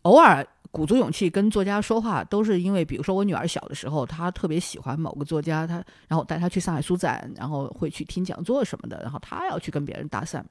[0.03, 0.47] 偶尔。
[0.73, 10.43] 鼓足勇气跟作家说话，都是因为，比如说我女儿小的时候，她特别喜欢某个作家，她然后带她去上海书展，然后会去听讲座什么的，然后她要去跟别人搭讪，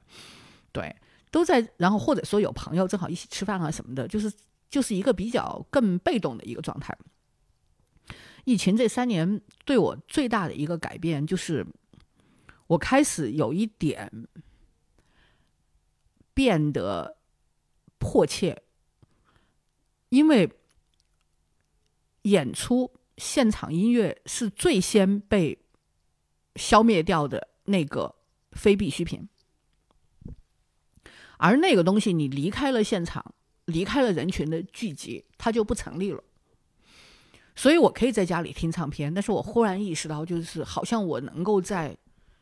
[0.72, 0.92] 对，
[1.30, 4.32] 都在，然后或者说有朋友正好一起吃饭啊什么的，就是
[4.70, 6.96] 就是一个比较更被动的一个状态。
[8.44, 11.66] 疫情这三年对我最大的一个改变，就是
[12.68, 14.28] 我开始有一点
[16.32, 17.16] 变得
[17.98, 18.62] 迫切，
[20.10, 20.48] 因为
[22.22, 25.58] 演出现场音乐是最先被
[26.54, 28.14] 消灭掉的那个
[28.52, 29.28] 非必需品，
[31.38, 33.34] 而那个东西你离开了现场，
[33.66, 36.22] 离开了人群的聚集，它就不成立了。
[37.54, 41.96] 所以我可以在家里听唱片，但是我忽然意识到，就是好像我能够在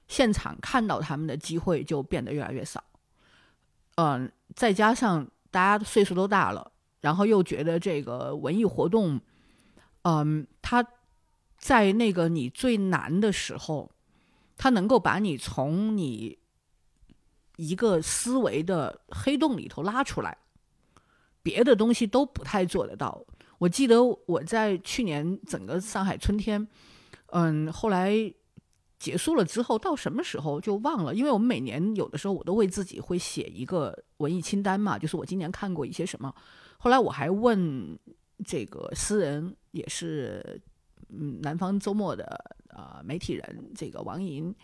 [0.08, 2.82] 现场看到他们的机会就变得越来越少。
[3.94, 9.20] 嗯，再加上大家岁数都大了，然后又觉得这个文艺活动，
[10.02, 10.84] 嗯，它
[11.58, 13.92] 在那个你最难的时候，
[14.56, 16.36] 它能够把你从你
[17.56, 20.36] 一个思维的黑洞里头拉出来，
[21.42, 23.24] 别的东西都不太做得到。
[23.58, 26.66] 我记得我在去年整个上海春天，
[27.26, 28.12] 嗯，后来
[28.98, 36.34] 结束了之后，到什么时候就忘了，因为我们每年有的时候我都为自己会写一个文艺清单嘛，就是我今年看过一些什么。
[36.78, 37.98] 后来我还问
[38.44, 40.60] 这个诗人，也是
[41.08, 44.54] 嗯南方周末的呃媒体人，这个王莹，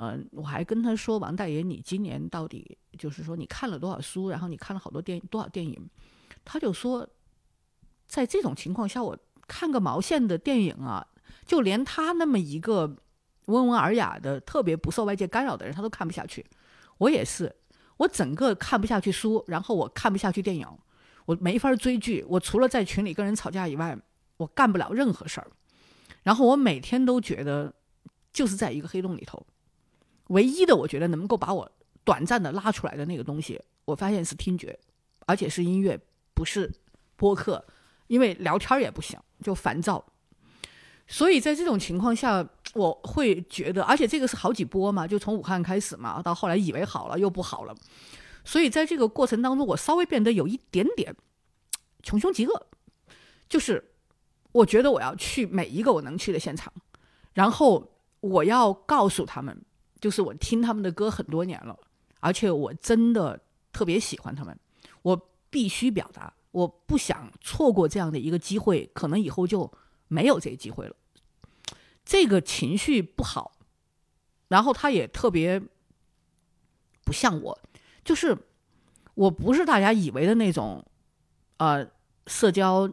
[0.00, 5.88] 嗯，我还跟他说，王大爷，你今年到底就是说你看了多少书，然后你看了好多电多少电影？
[6.44, 7.08] 他就说。
[8.10, 9.14] 在这种情况下，我
[9.46, 11.06] 看个毛线的电影啊！
[11.44, 12.96] 就连他那么一个
[13.44, 16.42] 温文尔雅的、特别不受外界干扰的人，他都看不下去。
[16.96, 17.54] 我也是，
[17.98, 20.66] 我整个看不下去书，然后我看不下去电影，
[21.26, 22.24] 我没法追剧。
[22.26, 23.94] 我除了在群里跟人吵架以外，
[24.38, 25.50] 我干不了任何事儿。
[26.22, 27.70] 然后我每天都觉得，
[28.32, 29.46] 就是在一个黑洞里头，
[30.28, 31.70] 唯一的我觉得能够把我
[32.04, 34.78] 短暂的拉出来的那个东西，我发现是听觉，
[35.26, 36.00] 而且是音乐，
[36.32, 36.72] 不是
[37.16, 37.64] 播客。
[38.06, 40.02] 因为聊天也不行，就烦躁，
[41.06, 47.74] 所以在这种情况下，我会觉得，而且这个是好几波嘛，就从武汉开始嘛，到后来以为好了又不好了，
[48.46, 51.14] 所以在这个过程当中，我稍微变得有一点点
[52.02, 52.66] 穷凶极恶，
[53.46, 53.92] 就是
[54.52, 56.72] 我觉得我要去每一个我能去的现场，
[57.34, 59.60] 然后我要告诉他们，
[60.00, 61.78] 就是我听他们的歌很多年了，
[62.20, 63.40] 而且我真的
[63.72, 64.58] 特别喜欢他们，
[65.02, 66.32] 我必须表达。
[66.50, 69.70] 我不想错过这样的一个机会，可能以后就
[70.08, 70.96] 没有这个机会了。
[72.04, 73.52] 这个情绪不好，
[74.48, 75.60] 然后他也特别
[77.04, 77.58] 不像我，
[78.02, 78.36] 就是
[79.14, 80.82] 我不是大家以为的那种，
[81.58, 81.86] 呃，
[82.26, 82.90] 社交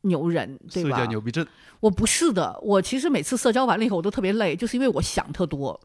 [0.00, 0.90] 牛人，对吧？
[0.90, 1.46] 社交牛逼症。
[1.78, 5.80] 我不是的，我其实每次社交完了以后，我都特别累，就是因为我想特多。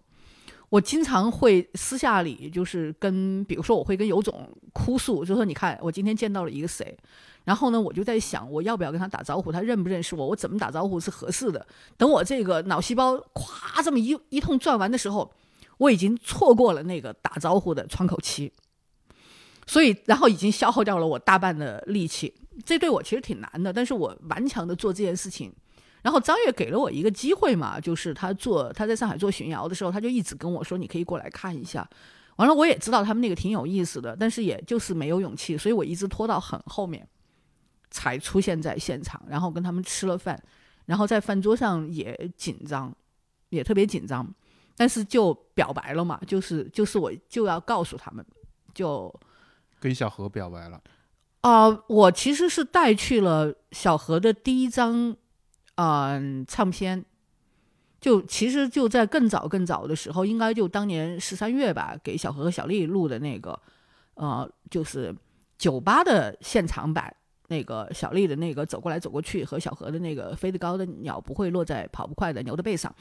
[0.74, 6.97] 我经常会私下里就是跟，比如说我会跟尤总哭诉，就说你看我今天见到了一个谁，
[7.43, 11.63] 然后呢我就在想我要不要跟他打招呼，他认不认识我，我怎么打招呼是合适的。
[11.95, 15.32] 等我这个脑细胞咵这么一一通转完的时候，
[15.78, 18.51] 我已经错过了那个打招呼的窗口期，
[19.67, 22.34] 所以然后已经消耗掉了我大半的力气，
[22.65, 25.53] 这对我其实挺难的，但是我顽强的做这件事情。
[26.03, 31.89] 然后张悦给了我一个机会嘛，就是他做他在上海做巡摇的时候，他就一直跟我说：“你可以过来看一下。”
[32.35, 37.07] 完了，我也知道他们那个挺有意思的，但是也就是没有勇气，所以我一直拖到很后面
[37.89, 40.37] 才出现在现场，然后跟他们吃了饭，
[40.85, 42.93] 然后在饭桌上也紧张，
[43.49, 44.27] 也特别紧张，
[44.75, 48.25] 但是就表白了嘛，就是就是我就要告诉他们，
[48.73, 49.13] 就
[49.79, 50.81] 跟小何表白了。
[51.41, 55.15] 啊，我其实是带去了小何的第一张。
[55.76, 57.03] 嗯，唱片
[57.99, 63.59] 就其实就在更早更早的时候，应该就当年十三月吧，给小何和小丽录的那个，
[64.15, 65.15] 呃，就是
[65.57, 67.15] 酒吧的现场版，
[67.47, 72.93] 那个小丽的那个走过来走过去，和小何的那个飞得高的鸟不会落在跑不快的牛的背上，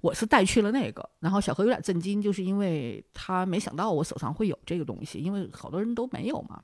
[0.00, 6.62] 我是带去了那个，然后小何有点震惊，就是因为他没想到我手上会有这个东西，因为好多人都没有嘛。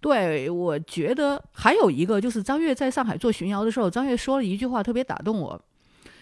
[0.00, 5.58] 对，我觉得还有一个就是张悦在上海做巡游的时候，张悦说了一句话特别打动我，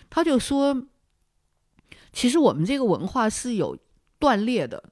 [0.08, 0.84] 他就说
[2.12, 3.76] ：“其实我们这个文化是有
[4.20, 4.84] 断裂的，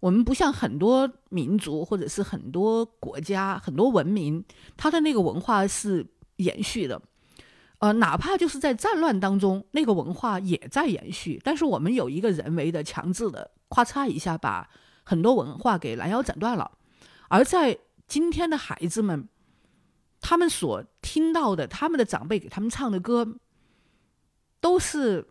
[0.00, 4.42] 我们不像很多民族或者是很多国家、很多文明，
[4.78, 7.02] 它的那个文化是延续的，
[7.80, 11.38] 呃，哪怕就是在战乱当中，那个文化也在延续。
[11.44, 14.70] 但是我们有一个人为的、强制的，咔嚓一下把
[15.02, 16.70] 很多文化给拦腰斩断了，
[17.28, 17.78] 而在。”
[18.08, 19.28] 今天的孩子们，
[20.20, 23.36] 他们所听到的，他们的长辈给他们唱的歌，
[24.60, 25.28] 都是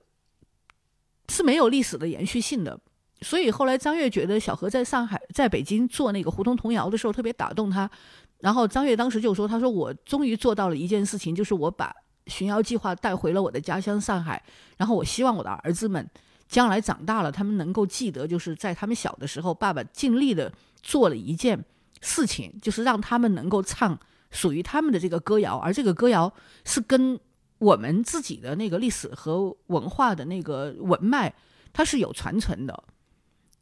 [1.28, 2.80] 是没有历史的延续性的。
[3.22, 7.90] 所以后来张悦觉得小何在上海、在北京做那个胡同童谣的时候特别打动他。
[8.40, 11.92] 然后张悦当时就说：“他说我终于做到了一件事情，就是我把
[12.28, 14.44] 巡谣计划带回了我的家乡上海，
[14.78, 16.08] 然后我希望我的儿子们
[16.48, 20.54] 将来长大了，他们能够记得，就是在他们小的时候，爸爸尽力的
[20.84, 21.66] 做了一件
[22.02, 24.00] 事情，就是让他们能够唱
[24.32, 26.34] 属于他们的这个歌谣，而这个歌谣
[26.66, 27.20] 是跟
[27.60, 31.34] 我们自己的那个历史和文化的那个文脉，
[31.74, 32.84] 它是有传承的。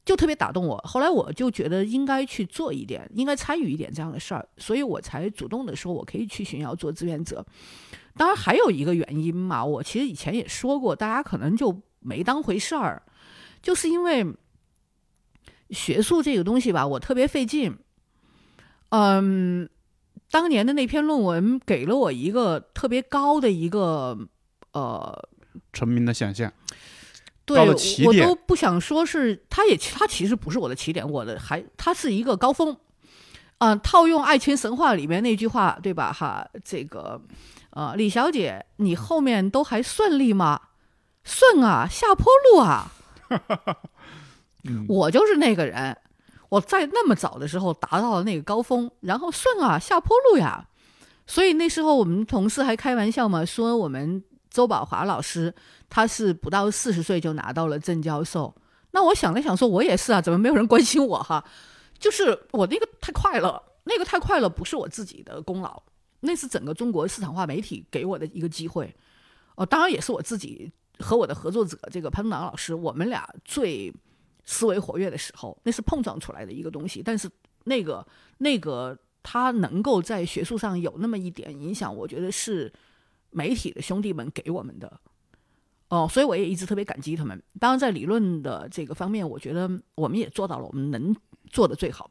[0.04, 7.44] 就特别打动我，后来我就觉得应该去做一点，应该参与一点这样的事儿，所以我才主动的说，我可以去巡游做志愿者。
[8.16, 13.02] 当然还有一个原因嘛，我其实以前也说过，大家可能就没当回事儿，
[13.64, 14.24] 就是因为
[15.72, 17.76] 学术这个东西吧，我特别费劲。
[18.98, 19.70] 嗯，
[20.32, 24.18] 当年的那篇论文给了我一个特别高的一个
[24.72, 25.28] 呃
[25.74, 26.50] 成名的想象。
[27.44, 27.60] 对，
[28.06, 32.78] 我都不想说是，他也，他其实不是我的起点，我的还，他是一个高峰。
[33.58, 36.14] 嗯，套用爱情神话里面那句话，对吧？
[36.14, 37.22] 哈，这个，
[37.72, 40.60] 呃，李小姐，你后面都还顺利吗？
[41.24, 42.92] 顺啊，下坡路啊。
[44.88, 45.96] 我就是那个人，
[46.50, 50.68] 我在那么早的时候达到了那个高峰，然后顺啊，下坡路呀。
[51.28, 54.24] 所以那时候我们同事还开玩笑嘛，说我们。
[54.52, 55.54] 周宝华老师，
[55.90, 58.56] 他是不到四十岁就拿到了正教授。
[58.92, 61.44] 那我想了想，说我也是啊，怎么没有人关心我哈？
[62.00, 65.84] 就是我那个太快了，那个太快了，不是我自己的功劳，
[66.22, 68.96] 那是整个中国市场化媒体给我的一个机会。
[69.56, 73.94] 哦，当然也是我自己和我的合作者这个潘东老师，我们俩最
[74.46, 77.02] 思维活跃的时候，那是碰撞出来的一个东西。
[77.04, 77.30] 但是
[77.66, 78.06] 那个
[78.38, 82.72] 那个他能够在学术上有那么一点影响，我觉得是。
[83.32, 84.98] 媒体的兄弟们给我们的，
[85.90, 87.44] 哦，所以我也一直特别感激他们。
[87.60, 91.14] 当然，在理论的这个方面，我觉得我们也做到了我们能
[91.50, 92.10] 做的最好。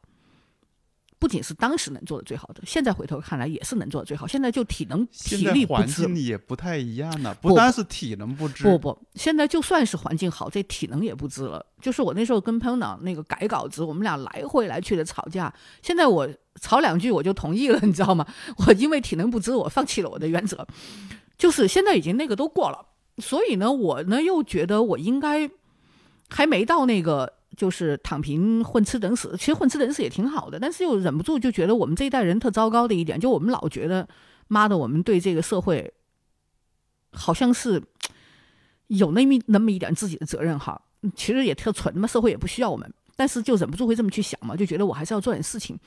[1.25, 4.27] 不仅是当时能做的最好的，现在回头看来也是能做的最好。
[4.27, 7.33] 现在就体能体力不支，也不太一样了。
[7.41, 11.65] 不单是体能不支，不不，现在就算是环境好，这体能也不支了。
[11.81, 15.51] 就是我那时候跟朋友党那个改稿子，我们俩来回来去的吵架。
[15.81, 16.29] 现在我
[16.61, 18.23] 吵两句我就同意了，你知道吗？
[18.57, 20.67] 我因为体能不支，我放弃了我的原则。
[21.39, 22.85] 就是现在已经那个都过了，
[23.17, 25.49] 所以呢，我呢又觉得我应该
[26.29, 27.33] 还没到那个。
[27.55, 34.07] 就是躺平混吃等死，其实混吃等死也挺好的，但是又忍不住就觉得我们这一代人特糟糕的一点，就我们老觉得，
[34.47, 35.93] 妈的，我们对这个社会
[37.11, 37.81] 好像是
[38.87, 40.81] 有那么那么一点自己的责任哈。
[41.15, 45.77] 其实也特蠢，嘛，社会也不需要我们，但是就忍不住会这么去想嘛，就觉得我还是要做点事情。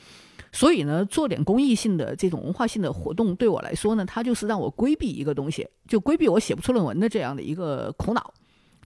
[0.53, 8.33] 所以呢，做点公益性的这种文化性的活动，对我来说呢，它就是让我规避一个东西，就规避我写不出论文的这样的一个苦恼。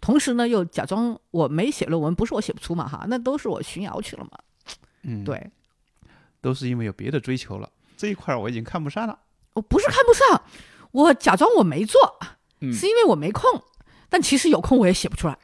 [0.02, 4.32] 同时呢，又假装我没写论文，不是我写不出嘛，哈，那都是我巡游去了嘛。
[5.04, 5.50] 嗯，对，
[6.40, 9.16] 都是因为有别的追求了，这一块我已经看不上了。
[9.54, 10.42] 我不是看不上，
[10.90, 12.18] 我假装我没做，
[12.60, 13.62] 是因为我没空，
[14.08, 15.38] 但其实有空我也写不出来。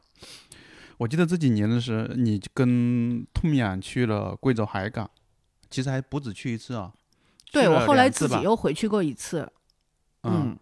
[0.97, 5.09] 我记得这几年的时候，你跟痛痒去了贵州海港，
[5.71, 6.93] 其实还不止去一次啊。
[7.53, 9.49] 对我后来自己又回去过一次。
[10.25, 10.59] 嗯。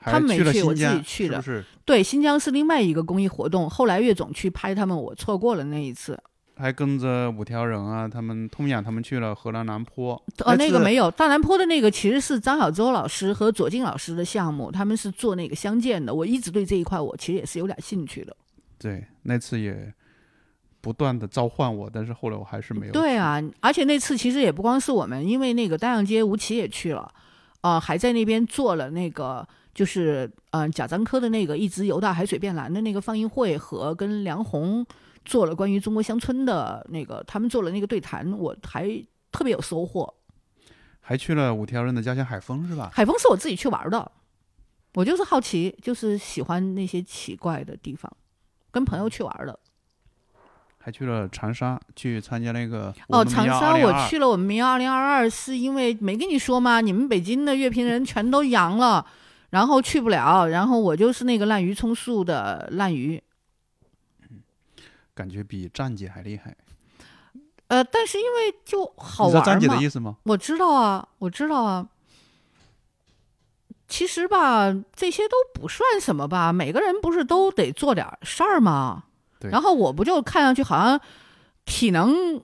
[0.00, 1.42] 他们没去，我自己去的。
[1.84, 3.68] 对，新疆是另外一个公益活动。
[3.68, 6.18] 后来岳总去拍他们，我错过了那一次。
[6.56, 10.12] 还跟着五条人啊，他们通雅他们去了河南南坡。
[10.44, 16.14] 哦，那个没有，大南坡的那个其实是张小舟老师和左静老师的项目，他们是做那个相见的。
[16.14, 18.36] 我一直对这一块，我其实也是有点兴趣的。
[18.78, 19.92] 对，那次也
[20.82, 22.92] 不断的召唤我，但是后来我还是没有。
[22.92, 27.10] 对啊，而且那次其实也不光是我们，因为那个大阳街吴奇也去了，
[27.62, 29.46] 啊，还在那边做了那个。
[29.80, 34.84] 就是嗯，贾樟柯的那个一直游到海水变蓝的那个放映会，和跟梁红
[35.24, 39.02] 做了关于中国乡村的那个，他们做了那个对谈，我还
[39.32, 40.12] 特别有收获。
[41.00, 42.90] 还去了五条人的家乡海丰是吧？
[42.92, 44.12] 海丰是我自己去玩的，
[44.92, 48.12] 我就是好奇，就是喜欢那些奇怪的地方，
[48.70, 49.58] 跟朋友去玩的。
[50.76, 56.82] 还去了长沙，去参加那个哦，长沙我去了，我们民谣二零二二是因为没跟你说吗？
[56.82, 59.06] 你们北京的乐评人全都阳了。
[59.50, 63.20] 然后去不了，然后我就是那个滥竽充数的滥竽，
[65.14, 66.56] 感觉比站姐还厉害。
[67.66, 69.44] 呃，但是因为就好玩嘛。
[69.44, 70.16] 站姐的意思吗？
[70.24, 71.88] 我知道啊，我知道啊。
[73.86, 76.52] 其实吧，这些都不算什么吧。
[76.52, 79.04] 每个人不是都得做点事儿吗？
[79.38, 79.50] 对。
[79.50, 81.00] 然后我不就看上去好像
[81.64, 82.42] 体能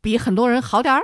[0.00, 1.02] 比很多人好点儿？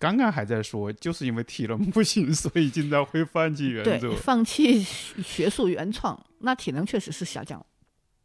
[0.00, 6.18] 刚刚还在说，就是因为体能不行， 所以经常会放弃原则，放弃学术原创。
[6.38, 7.64] 那体能确实是下降。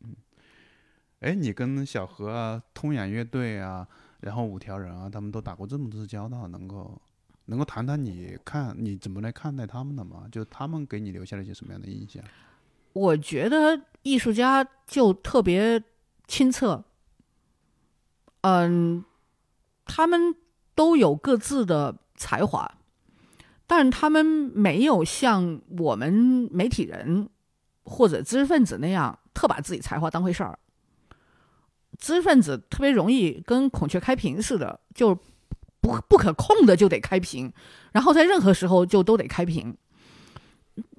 [0.06, 0.16] 嗯，
[1.20, 3.86] 哎，你跟小何啊、通阳乐队啊，
[4.22, 7.02] 然后五条人啊，他们都打过这么多次交道，能够
[7.48, 10.30] 能够谈谈你看你怎么来看待他们的吗？
[10.32, 12.24] 就他们给你留下了一些什么样的印象？
[12.94, 15.84] 我觉得艺术家就特别
[16.26, 16.86] 清澈，
[18.40, 19.04] 嗯，
[19.84, 20.34] 他们
[20.76, 22.70] 都有各自的才华，
[23.66, 27.30] 但是他们没有像我们媒体人
[27.84, 30.60] 或者知识分子那样特把自己才华当回事儿。
[31.98, 35.16] 知识分子特别容易跟孔雀开屏似的，就
[35.80, 37.54] 不不可控的就得开屏，
[37.94, 39.76] 然后在任何时候就都得开屏。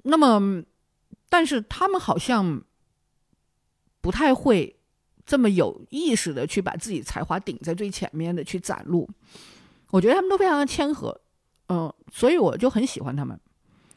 [0.03, 0.63] 那么，
[1.29, 2.63] 但是他们好像
[4.01, 4.79] 不太会
[5.23, 9.07] 这么有意识的去把自己才华顶在最前面的去展露。
[9.91, 11.19] 我觉得他们都非常的谦和，
[11.69, 13.39] 嗯，所以我就很喜欢他们。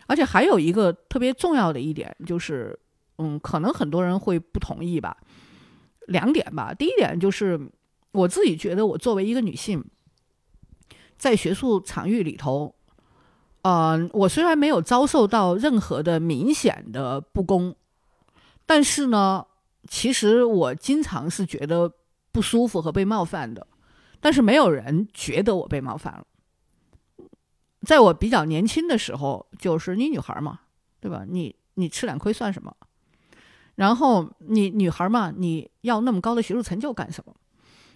[0.06, 2.78] 而且还有一个特别重要的一点就是，
[3.18, 5.16] 嗯，可能很多人会不同意吧。
[6.06, 7.60] 两点吧，第一点就是
[8.10, 9.84] 我自己觉得，我作为一个女性，
[11.16, 12.74] 在学术场域里头，
[13.62, 17.76] 呃，我虽然没有遭受到任何的明显的不公，
[18.66, 19.46] 但是呢，
[19.88, 21.92] 其实我经常是觉得
[22.32, 23.64] 不舒服和被冒犯的，
[24.20, 26.24] 但是没有人觉得我被冒犯了。
[27.82, 30.60] 在我比较年轻的时候，就是你女孩嘛，
[31.00, 31.24] 对吧？
[31.26, 32.76] 你你吃点亏算什么？
[33.76, 37.34] 然后你女孩嘛，你要那么高的学术成就干什么？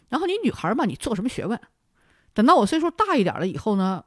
[0.08, 1.60] 然后你女孩嘛，你做什么学问？
[2.32, 4.02] 等到我岁数大一点了以后呢，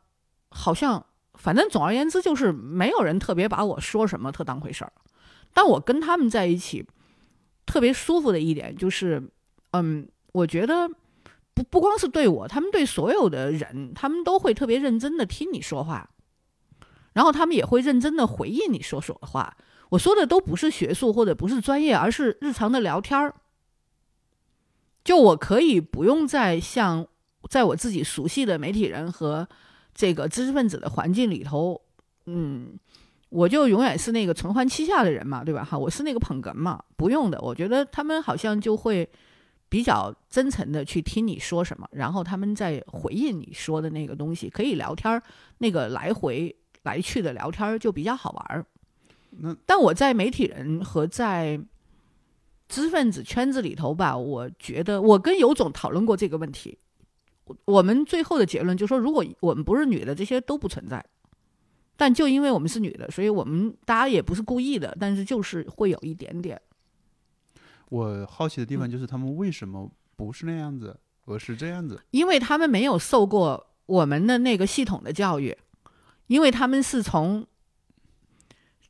[0.50, 1.06] 好像
[1.36, 4.92] 反正总而言之就是没有人特别把我说什么特当回事儿。
[5.54, 6.86] 但我跟他们在一起
[7.66, 9.30] 特别舒服的一点就是，
[9.72, 10.90] 嗯，我觉得
[11.58, 16.12] 不不光是对我，他们对所有的人，他们都会特别认真的听你说话，
[17.14, 19.58] 然后他们也会认真的回应你说说的话。
[19.90, 23.34] 我说的都不是学术或者不是专业，而是日常的聊天儿。
[25.04, 27.08] 就我可以不用再像
[27.50, 29.48] 在我自己熟悉的媒体人和
[29.96, 31.82] 这个知识分子的环境里头，
[32.28, 32.78] 嗯，
[33.30, 35.64] 我就永远是那个承欢膝下的人嘛，对吧？
[35.64, 37.42] 哈，我是那个捧哏嘛，不用的。
[37.42, 39.10] 我觉得他们好像就会
[39.70, 45.22] 比较真诚的去听你说什么，然后他们在回应你说的那个东西，可以聊天儿，
[45.58, 48.66] 那个来回来去的聊天儿就比较好玩儿。
[49.32, 51.60] 那但我在媒体人和在
[52.70, 56.78] 知识分子圈子里头吧，我觉得我跟尤总讨论过这个问题，
[57.66, 61.06] 我们最后的结论就是说，如果我们不是女的，这些都不存在。
[62.00, 66.62] 但就因为我们是女的，所以我们大家也不是故意的，但是就是会有一点点。
[67.90, 72.00] 我好奇的地方就是他们为什么不是那样子，而是这样子？
[72.12, 75.58] 因为他们没有受过我们的那个系统的教育，
[76.28, 77.46] 因为他们是从。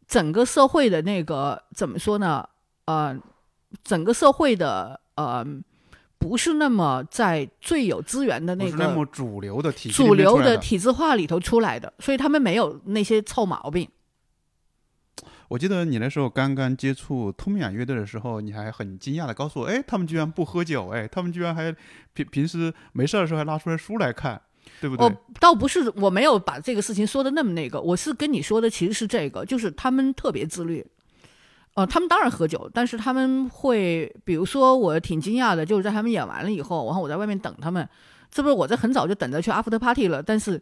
[0.09, 2.47] 整个社会的那个怎么说呢？
[2.85, 3.13] 呃，
[3.83, 5.45] 整个社会的呃，
[6.17, 13.85] 不是那么在最有资源的那个那么主流的体主流的体制化里头出来的，所以他们没有那些臭毛病。
[15.47, 21.75] 我记得你那时候刚刚接触通米亚乐队的时候，你还很惊讶的告诉我，哎，他们居然不喝酒，哎，他们居然还
[22.13, 24.41] 平平时没事的时候还拿出来书来看。
[24.81, 25.07] 对不对？
[25.07, 27.79] 我倒不是，我没有把这个事情说的那么那个。
[27.79, 30.85] 我是跟你说的，其实是这个，就是他们特别自律。
[31.75, 37.87] 呃，他们当然喝酒，但是他们会，比如说，我挺惊讶的，就是在他们演完了以后，然后我在外面等他们，
[38.29, 40.61] 这不是我在很早就等着去 after party 了，但是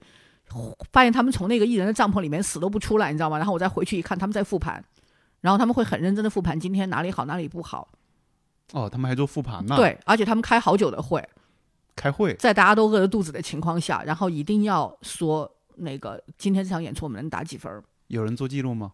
[0.91, 3.37] 发现他们从那个艺人的帐篷里面死都不出来，你知道吗？
[3.37, 4.83] 然后我再回去一看，他们在复盘，
[5.41, 7.87] 然后他们会很认真的复盘今天哪里好哪里不好。
[8.73, 9.75] 哦，他们还做复盘呢？
[9.75, 11.23] 对，而且他们开好久的会。
[11.95, 17.81] 开会，在大家都饿着肚子的情况下，然后一定要说那个今天这场演出我们能打几分？
[18.07, 18.91] 有人做记录吗？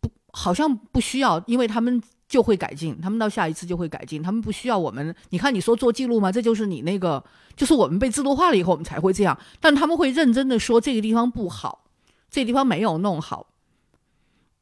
[0.00, 5.14] 不，好像不需要，因为他们就会改进，他们到下一次就会改进，他们不需要我们。
[5.30, 6.30] 你看，你说做记录吗？
[6.30, 7.24] 这就是你那个，
[7.56, 9.36] 就是我们被制度化了以后，我们才会这样。
[9.58, 11.86] 但他们会认真的说这个地方不好，
[12.30, 13.46] 这地方没有弄好，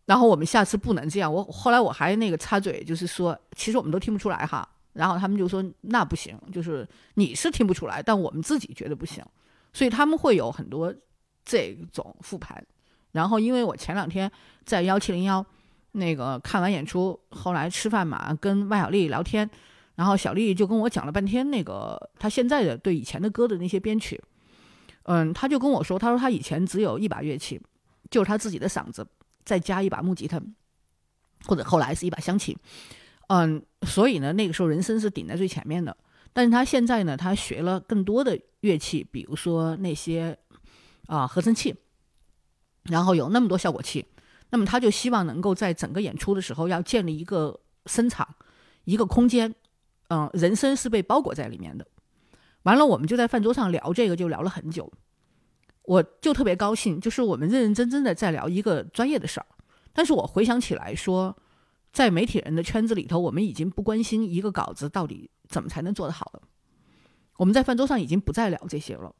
[0.04, 1.32] 然后我们下次不能这样。
[1.32, 4.66] 我后来我还那个插嘴，就是说，其实我们都听不出来哈。
[4.92, 9.22] 然后他们就说那不行，就是你是听不出来，但我们自己觉得不行，
[9.72, 10.94] 所以他们会有很多
[11.44, 12.64] 这种复盘。
[13.12, 14.30] 然后因为我前两天
[14.64, 15.44] 在幺七零幺
[15.96, 19.48] 那个看完演出，后来吃饭嘛，跟万小丽聊天，
[19.94, 24.22] 然后小丽就跟我讲了半天那个她现在的对以前的歌的那些编曲，
[25.04, 27.60] 嗯，她就跟我说，她说她以前只有一把乐器，
[28.10, 29.06] 就是她自己的嗓子，
[29.44, 30.40] 再加一把木吉他，
[31.46, 32.54] 或者后来是一把乡琴。
[33.28, 35.96] 嗯，所以呢，那个时候人声是顶在最前面的。
[36.32, 40.36] 但是她现在呢，她学了更多的乐器，比如说那些
[41.06, 41.74] 啊合成器，
[42.84, 44.04] 然后有那么多效果器。
[44.50, 48.26] 那么他就希望能够在整个演出的时候要建立一个声场，
[48.84, 49.54] 一个空间。
[50.08, 51.86] 嗯，人声是被包裹在里面的。
[52.62, 54.92] 完了，我们就在饭桌上聊这个，就聊了很久。
[55.82, 59.46] 我就特别高兴，就是我们认认真真的在聊一个专业的事儿。
[59.92, 61.36] 但是我回想起来说，
[61.92, 66.42] 在媒体人的圈子里头，我们已经不关心一个稿子到底怎么才能做得好了。
[67.36, 69.14] 我们在饭桌上已经不再聊这些了。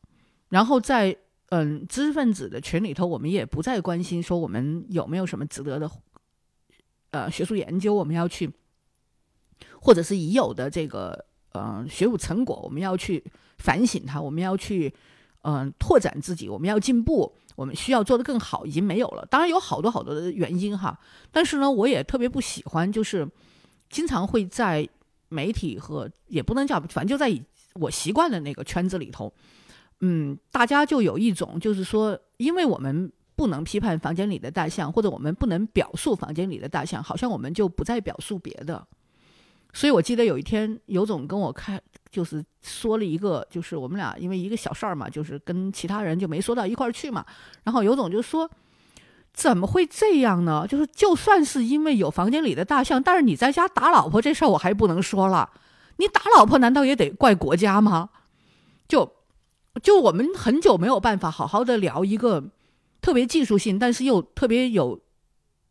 [0.49, 1.16] 然后在
[1.51, 5.90] 嗯知识分子的群里头，我们也不再关心说我们有没有什么值得的
[7.11, 8.53] 呃学术研究，我们要去，
[9.80, 13.24] 或者是已有的这个呃学术成果，我们要去
[13.59, 14.94] 反省它，我们要去。
[15.49, 19.24] 嗯，拓展自己，我们要进步，我们需要做得更好，已经没有了。
[19.30, 20.99] 当然有好多好多的原因哈，
[21.30, 23.24] 但是呢，我也特别不喜欢，就是
[23.88, 24.88] 经常会在
[25.28, 27.32] 媒体和也不能叫，反正就在
[27.74, 29.32] 我习惯的那个圈子里头，
[30.01, 38.86] 嗯，大家就有一种就是说，因为我们不能批判房间里的大象，或者我们不能表述房间里的大象，好像我们就不再表述别的。
[39.72, 41.80] 所以我记得有一天，尤总跟我开。
[42.09, 47.22] 就是说了一个，就是我们俩因为一个小事儿嘛，就是跟其他人就没说到一块儿去嘛。
[47.62, 48.51] 然后尤总就说
[49.34, 50.66] ：“怎么会这样呢？
[50.66, 55.51] 就是就算是因为有房间里的大象，但是你在家打老婆这事儿我还不能说了。
[55.99, 58.09] 你打老婆难道也得怪国家吗？
[58.88, 59.15] 就
[59.83, 62.51] 就我们很久没有办法好好的聊一个
[63.01, 65.01] 特别技术性，但是又特别有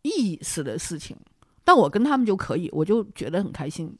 [0.03, 1.17] 意思的事情。
[1.63, 3.97] 但我跟他们就可以，我就觉得很开心。”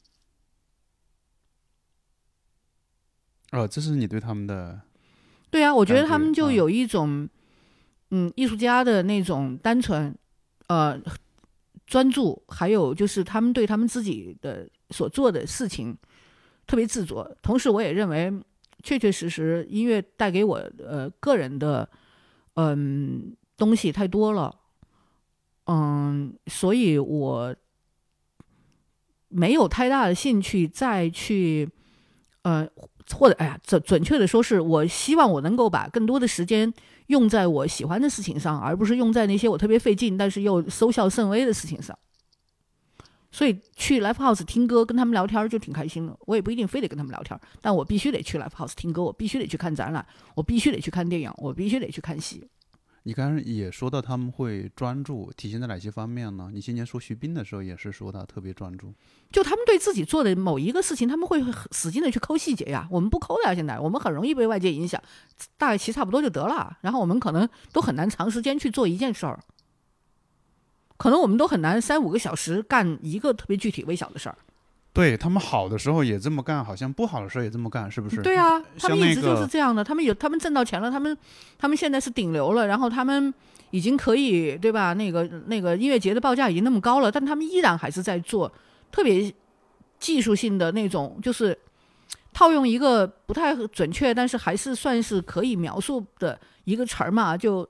[3.51, 4.82] 哦，这是你对他们的，
[5.49, 7.30] 对啊，我觉得他们就有一种，
[8.12, 10.14] 嗯，艺术家的那种单纯，
[10.68, 10.99] 呃，
[11.88, 15.97] 专注，还有就是他们对他们自己的所做的事情
[16.68, 17.38] 特别执着。
[17.41, 18.34] 同时，我也认为，
[18.86, 20.55] 确确实实音乐带给我
[20.88, 21.89] 呃个人的
[22.53, 24.55] 嗯东西太多了，
[25.65, 27.55] 嗯，所以我
[29.27, 31.69] 没有太大的兴趣再去
[32.43, 32.69] 呃。
[33.13, 36.73] 或者，哎呀，准准确的说，是我希望我能够把更多的时间
[37.05, 41.95] 用在我喜欢的事情上，而不是用在那些我特别费劲但是又收效甚微的事情上。
[43.36, 46.17] 所以去 live house 听歌，跟他们聊天就挺开心的。
[46.21, 50.05] 我也不一定非得跟他们聊天，但我必须得去 live house 听歌，我必须得去看展览，
[50.36, 52.47] 我必须得去看电影，我必须得去看戏。
[53.03, 56.49] 你刚刚也说到他们会专注，体现在哪些方面呢？
[56.53, 58.93] 你今年说徐斌的时候也是说他特别专注，
[59.33, 62.88] 就他们对自己做的某一个事情，他们会使劲的去抠细节呀。
[62.89, 64.99] 我们不抠的呀，现在我们很容易被外界影响，
[65.57, 66.77] 大概其差不多就得了。
[66.79, 69.38] 然后我们可能都很难长时间去做一件事儿，
[70.97, 74.37] 可能我们都很难三五个小时干一个特别具体微小的事儿。
[74.93, 78.21] 对他们好的时候也这么干，好像不好的时候也这么干，是不是？
[78.21, 79.83] 对啊，他们一直就是这样的。
[79.83, 81.17] 他们有，他们挣到钱了，他们，
[81.57, 83.33] 他们现在是顶流了，然后他们
[83.71, 84.93] 已经可以，对吧？
[84.93, 88.49] 那个那个音乐节的报价已经那么高了，但他们依然还是在做
[88.89, 89.29] 特别
[89.99, 91.57] 技术性的那种，就是
[92.31, 97.67] 套用一个不太准确，但是还是算是可以描述的一个词儿嘛，就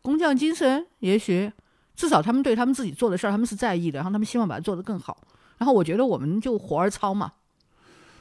[0.00, 0.86] 工匠精神。
[1.00, 1.52] 也许
[1.94, 5.26] 至少他们对他们自己做的事儿，他们是在意的，然后他们希望把它做得更好。
[5.58, 7.32] 然后我觉得我们就活儿糙嘛，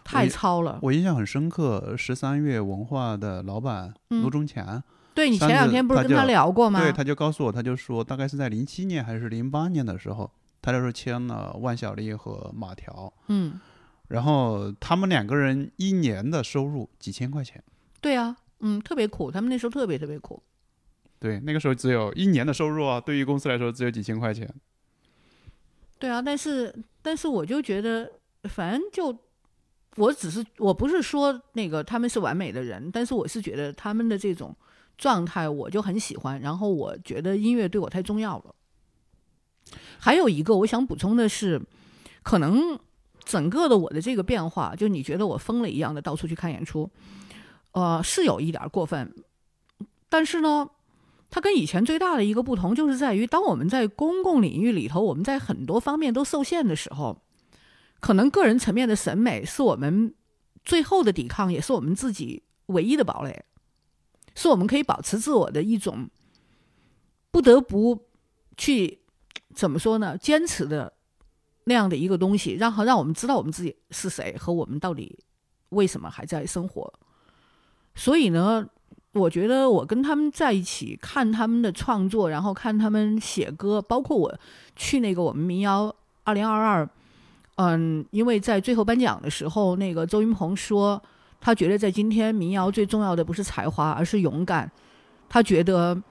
[0.04, 0.80] 太糙了。
[0.84, 4.82] 我印象很深刻，十三月文化的老板卢中强，
[5.16, 6.80] 对你前两天不是跟他聊过吗？
[6.80, 10.30] 对，他就告诉我，他就说大概是在零七年还是零八年的时候，
[10.62, 13.12] 他就是签了万晓利和马条。
[13.28, 13.60] 嗯，
[14.10, 17.64] 然后他们两个人一年的收入几千块钱。
[18.00, 20.44] 对啊，嗯，特别苦，他们那时候特别特别苦。
[21.24, 24.54] 对，那个时候只有一年的收入啊，对于公司来说只有几千块钱。
[25.98, 28.12] 对啊，但是但是我就觉得，
[28.44, 29.18] 反正就，
[29.96, 34.54] 我只是我不是说那个他们是完美的人，但是我是觉得他们的这种
[34.98, 38.54] 状态我就很喜欢，然后我觉得音乐对我太重要了。
[39.98, 41.62] 还有一个我想补充的是，
[42.22, 42.78] 可能
[43.24, 46.92] 整个的我的这个变化，就你觉得我疯了一样的到处去看演出，
[47.72, 49.16] 呃，是有一点过分，
[50.10, 50.70] 但是呢。
[51.34, 57.24] 它跟以前最大的一个不同，就是在于，当我们在公共领域里头，我们在很多方面都受限的时候，
[58.00, 60.14] 可能个人层面的审美是我们
[60.64, 63.46] 最后的抵抗，也是我们自己唯一的堡垒，
[64.36, 66.08] 是我们可以保持自我的一种
[67.32, 68.06] 不得不
[68.56, 69.00] 去
[69.56, 70.16] 怎么说呢？
[70.16, 70.94] 坚持的
[71.64, 75.18] 那样的一个东西，让让我们知道我们自己是谁和我们到底
[75.70, 76.94] 为什么还在生活。
[77.96, 78.70] 所以呢？
[79.14, 84.40] 我觉得我跟他们在一起看他们的创作，然后看他们写歌，包括我
[84.76, 86.90] 去那个我们民谣二零二二，
[87.58, 91.00] 嗯，因为在最后颁奖的时候，那个周云鹏说，
[91.40, 94.72] 他觉得在今天民谣最重要的不是才华，而是勇敢。
[95.30, 96.02] 他觉得，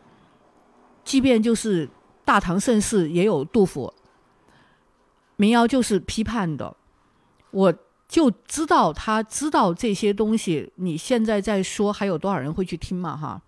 [1.05, 1.91] 即便就是
[2.25, 3.93] 大唐盛世也有杜甫，
[5.35, 6.77] 民谣就是批判的。
[7.51, 7.75] 我。
[8.13, 13.17] 就知道他知道这些东西，你现在在说还有多少人会去听嘛？
[13.17, 13.41] 哈，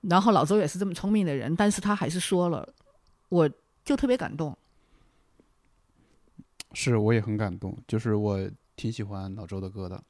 [0.00, 2.66] 然后老周也是这么聪明的人，但是他还是说了，
[3.28, 3.50] 我
[3.84, 4.56] 就特别感动。
[6.72, 10.02] 是，我也很感动，就是我挺喜欢老周的歌的。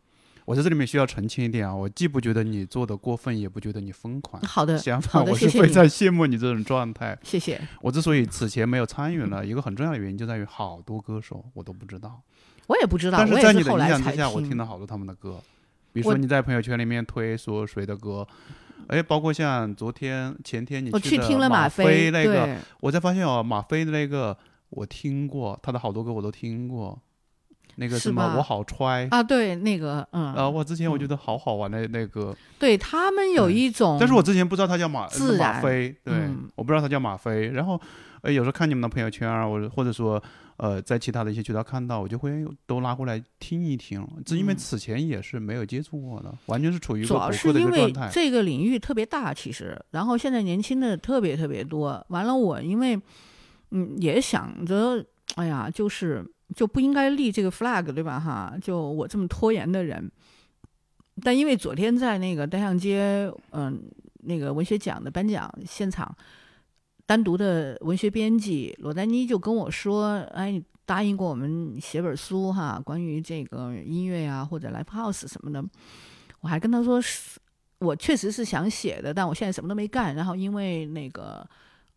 [0.45, 4.41] 我在这里面需要澄清一点啊，我既不觉得你做的过分，也不觉得你疯狂。
[4.43, 7.19] 好的，相好反，我是非常羡慕你这种状态。
[7.25, 7.61] 谢谢。
[7.83, 12.23] 我之所以此前没有参与呢，一个很重要的原因就在于好多歌手我都不知道。
[12.67, 13.19] 我也不知道。
[13.19, 15.41] 但是在你的影响之下，我听了好多他们的歌。
[15.93, 18.27] 比如说你在朋友圈里面推说谁的歌，
[18.89, 24.37] 哎，包括像昨天、前天你去听了马飞那个，我才发现哦，马飞的那个
[24.71, 26.99] 我听过，他的好多歌我都听过。
[27.79, 35.07] 那个什么，我好揣啊，对，那个，嗯，啊，我之前我觉得好好玩的那个，对他们有一种，但是我之前不知道他叫马
[35.39, 36.15] 马飞，对，
[36.55, 37.79] 我不知道他叫马飞，然后，
[38.23, 40.23] 呃，有时候看你们的朋友圈啊，或者或者说，
[40.57, 53.01] 呃，在其他的一些渠道看到，我就会都拉过来听一听，这因为此前也是没有接触过的，完全是处于一个主要是因为这个领域特别大，其实，然后现在年轻的特别特别多，完了我因为，
[53.71, 55.05] 嗯，也想着，
[55.37, 56.25] 哎呀，就是。
[56.55, 58.21] 就不应该立这个 flag，对吧？
[58.21, 60.09] 哈，就我这么拖延的人，
[61.21, 63.83] 但因为昨天在那个单向街，嗯，
[64.23, 66.17] 那个文学奖的颁奖现场，
[67.07, 75.65] 单独的文学编辑罗丹妮就跟我说：“哎，你答应过我们写本书哈，关于这个音乐啊或者 live house 什么的。”
[76.41, 77.01] 我还跟他说：“，
[77.79, 80.15] 我确实是想写的，但我现在什么都没干。
[80.15, 81.49] 然后因为那个。”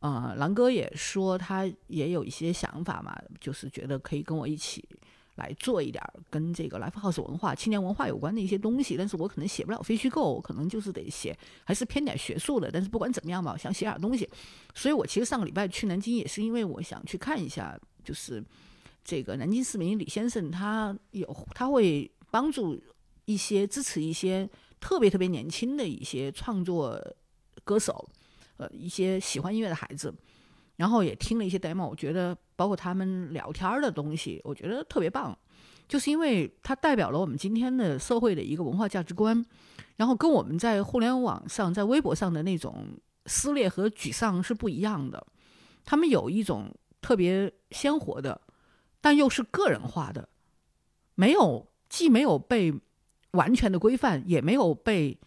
[0.01, 4.82] 呃，狼哥也说他也有一些想法嘛，就是觉得可以跟我一起
[5.39, 8.95] 来做一点跟这个 live house 文化、青年文化有关的一些东西。
[8.95, 12.69] 但是我可能写不了非虚构，可能就是得写，还是偏点学术的。
[12.69, 14.29] 但是不管怎么样吧，我想写点东西。
[14.75, 18.43] 所以我其实上个礼拜去南京也是因为我想去看一下，就是
[19.03, 22.79] 这个南京市民李先生他有他会帮助
[23.25, 24.47] 一些支持一些
[24.79, 27.01] 特别特别年轻的一些创作
[27.63, 28.07] 歌手。
[28.57, 30.13] 呃，一些喜欢音乐的孩子，
[30.80, 35.38] 然后也听了一些 demo，我觉得包括他们聊天的东西，我觉得特别棒，
[35.89, 39.45] 就是因为它代表了我们今天的社会的一个文化价值观，
[39.97, 45.21] 然后跟我们在互联网上、在微博上的那种撕裂和沮丧是不一样的。
[45.84, 48.39] 他们有一种特别鲜活的，
[49.01, 50.30] 但又是个人化的，
[51.15, 52.73] 没有既没有被
[53.32, 55.19] 完全的规范，也没有被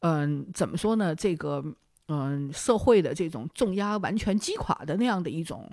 [0.00, 1.14] 嗯，怎么说呢？
[1.14, 1.64] 这个。
[2.10, 5.70] 嗯，社会的这种重压完全击垮的那样的一种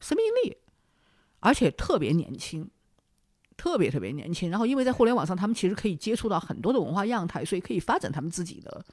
[0.00, 0.54] 生命力，
[1.40, 2.68] 而且特别年轻，
[3.56, 4.50] 特别特别年轻。
[4.50, 8.84] 然后，因为在互联网上，他们其实可以接触到很多的文化样态，所以可以发展他们自己的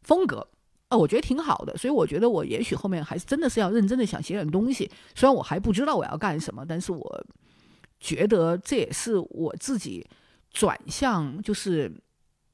[0.00, 0.48] 风格。
[0.88, 1.76] 呃，我觉得挺好的。
[1.76, 4.90] 所以，我觉得我也许后面还是真的是要认真的想写点东西。
[5.14, 7.26] 虽然我还不知道我要干什么，但是我
[8.00, 10.06] 觉得这也是我自己
[10.50, 11.42] 转向。
[11.42, 11.92] 就是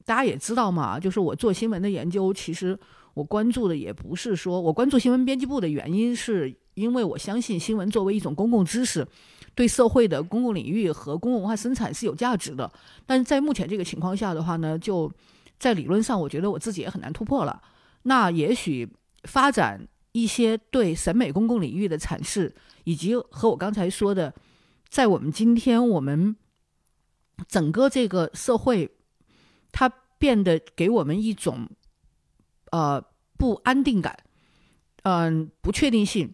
[0.03, 2.77] 大家也知道嘛，就是我做新闻的研究，其实。
[3.15, 9.07] 我关注的也不是说，我关注新闻编辑部的原因，是因为我相信新闻作为一种公共知识，
[9.55, 12.69] 对社会的公共领域和公共文化生产是有价值的。
[13.05, 15.09] 但是在目前这个情况下的话呢，就
[15.57, 17.61] 在理论上，我觉得我自己也很难突破了。
[18.03, 18.93] 那也许
[19.23, 22.53] 发展一些对审美公共领域的阐释，
[22.83, 24.33] 以及和我刚才说的，
[24.89, 26.35] 在我们今天我们
[27.47, 28.91] 整个这个社会，
[29.71, 29.87] 它
[30.19, 31.69] 变得给我们一种。
[32.71, 33.03] 呃，
[33.37, 34.17] 不安定感，
[35.03, 36.33] 嗯，不确定性，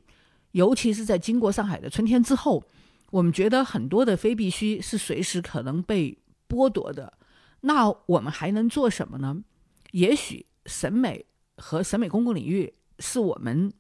[0.52, 2.64] 尤其是在经过上海的春天之后，
[3.12, 6.18] 我们觉得很多的非必须是随时可能被
[6.48, 7.14] 剥夺的。
[7.62, 9.44] 那我们还能做什么呢？
[9.92, 11.26] 也许审美
[11.58, 13.72] 和审美公共领域是我们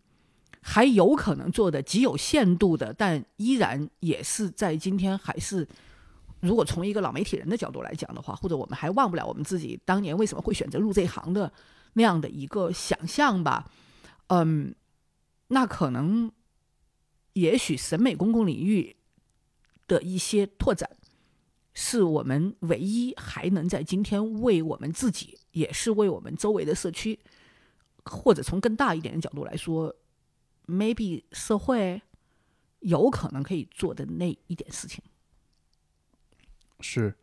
[0.61, 5.67] 还有可能做的极有限度的，但依然也是在今天还是，
[6.41, 11.51] 如果从一个老媒体人的角度来讲的话，或者我们还忘不了我们自己当年为什么会选择入这行的。
[11.93, 13.69] 那样的一个想象吧，
[14.27, 14.73] 嗯，
[15.47, 16.31] 那可能，
[17.33, 18.95] 也许审美公共领域
[19.87, 20.89] 的一些拓展，
[21.73, 27.19] 是我们唯一还能在今天为我们自己，也是为我们周围的社区，
[28.05, 29.93] 或者从更大一点的角度来说
[30.67, 32.01] ，maybe 社会
[32.79, 35.03] 有可能可以做的那一点事情。
[36.79, 37.13] 是，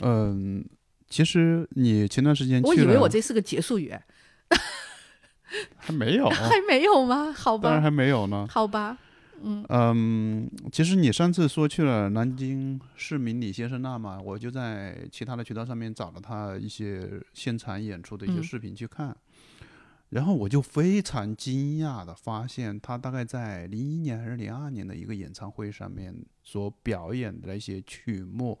[0.00, 0.68] 嗯。
[1.08, 3.94] 其实你前段时间，我以为我这是个结束语，
[5.76, 7.32] 还没有，还没有吗？
[7.32, 8.46] 好吧，当然还没有呢。
[8.50, 8.98] 好吧，
[9.42, 19.16] 嗯嗯，其实你上次说去了南京市民李先生那嘛，我就在其他的渠道上面找了他一些现场演出的一些视频去看，
[20.10, 28.60] 然后我就非常惊讶的发现，他大概在零一年还是零二年的一个演唱会上面所表演的一些曲目。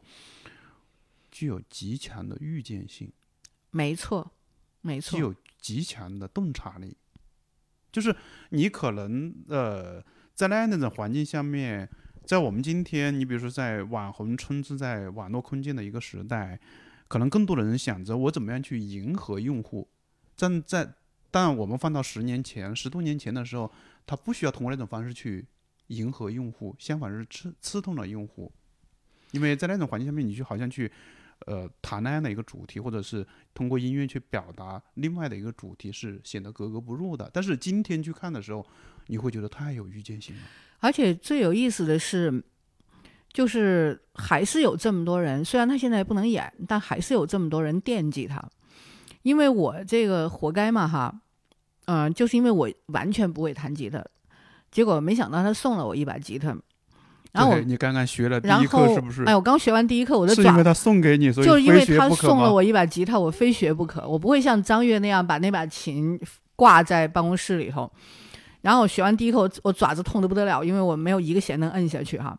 [1.38, 3.12] 具有极强的预见性，
[3.70, 4.32] 没错，
[4.80, 6.96] 没错，具有极强的洞察力，
[7.92, 8.12] 就是
[8.48, 11.88] 你可能呃，在那样的种环境下面，
[12.24, 16.58] 在我们今天，你比如说在网红充斥在网络空间的一个时代，
[17.06, 19.88] 可能更多的人想着我怎么样去迎合用户。
[20.34, 20.92] 但在
[21.30, 23.70] 但我们放到十年前、十多年前的时候，
[24.04, 25.46] 他不需要通过那种方式去
[25.86, 28.50] 迎合用户，相反是刺刺痛了用户，
[29.30, 30.90] 因为在那种环境下面，你就好像去。
[31.46, 37.30] 呃，谈那样的一个主题，或者是通过音乐去表达另外的一个主题，是显得格格不入的。
[37.32, 38.66] 但是今天去看的时候，
[39.06, 40.42] 你会觉得太有预见性了。
[40.80, 42.42] 而且最有意思的是，
[43.32, 48.42] 就是还是有这么多人，虽然他现在不能演，但还是有这么多人惦记他。
[49.22, 51.20] 因为我这个活该嘛，哈，
[51.86, 54.04] 嗯，就是因为我完全不会弹吉他，
[54.70, 56.56] 结果没想到他送了我一把吉他。
[57.32, 59.22] 然后你刚刚学了第一课是不是？
[59.24, 64.08] 哎，我刚学完第一课，我的是因为他送给你，所以就是因为他送了我一把吉他，我非学不可。
[64.08, 66.18] 我不会像张悦那样把那把琴
[66.56, 67.90] 挂在办公室里头。
[68.62, 72.36] 然后我学完第一课，我爪子痛得不得了，因为我没有一个弦能摁下去哈。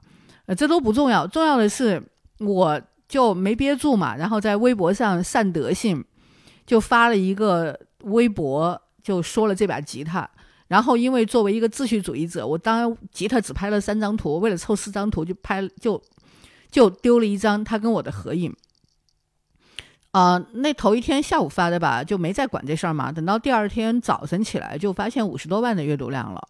[0.48, 2.02] 呃，这都不重要，重要的是
[2.40, 6.04] 我就没憋住嘛，然后在微博上善德性，
[6.66, 10.30] 就发了一个微博，就说了这把吉他。
[10.70, 16.00] 然后，因为作为一个秩序主义者，我当吉他只拍了三张图，为了凑四张图就拍就
[16.70, 18.56] 就丢了一张他跟我的合影。
[20.12, 23.12] 啊，那头一天下午发的吧，就没再管这事儿嘛。
[23.12, 26.48] 等到第二天早晨起来，就发现五十多万的阅读量了。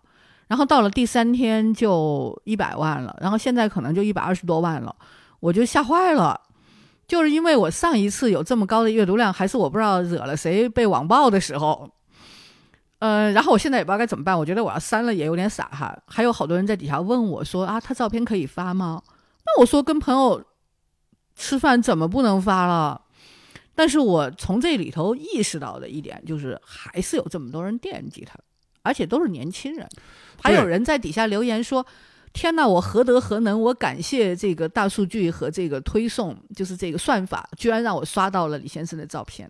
[0.48, 4.94] 然后到了第三天就一百万了，然后现在可能就一百二十多万了，
[5.40, 6.42] 我就吓坏了。
[7.08, 11.90] 就是因为我上一次有这么高的阅读量，还是我不知道惹了谁被网暴的时候。
[13.00, 15.98] 嗯，然后我现在也不知道该怎么办，我觉得我要删了也有点傻哈。
[16.06, 19.02] 还有好多人在底下问我说啊，他照片可以发吗？
[19.46, 20.44] 那我说跟朋友
[21.36, 23.02] 吃饭怎么不能发了？
[23.74, 28.38] 但是我从这里头意识到的一点就是，还是有这么多人惦记他，
[28.82, 29.88] 而且都是年轻人。
[30.44, 31.86] 还有人在底下留言说
[32.34, 33.62] ：“天哪，我何德何能？
[33.62, 39.50] 我感谢这个大数据和这个推送，就是这个算法，居然让我刷到了李先生的照片。”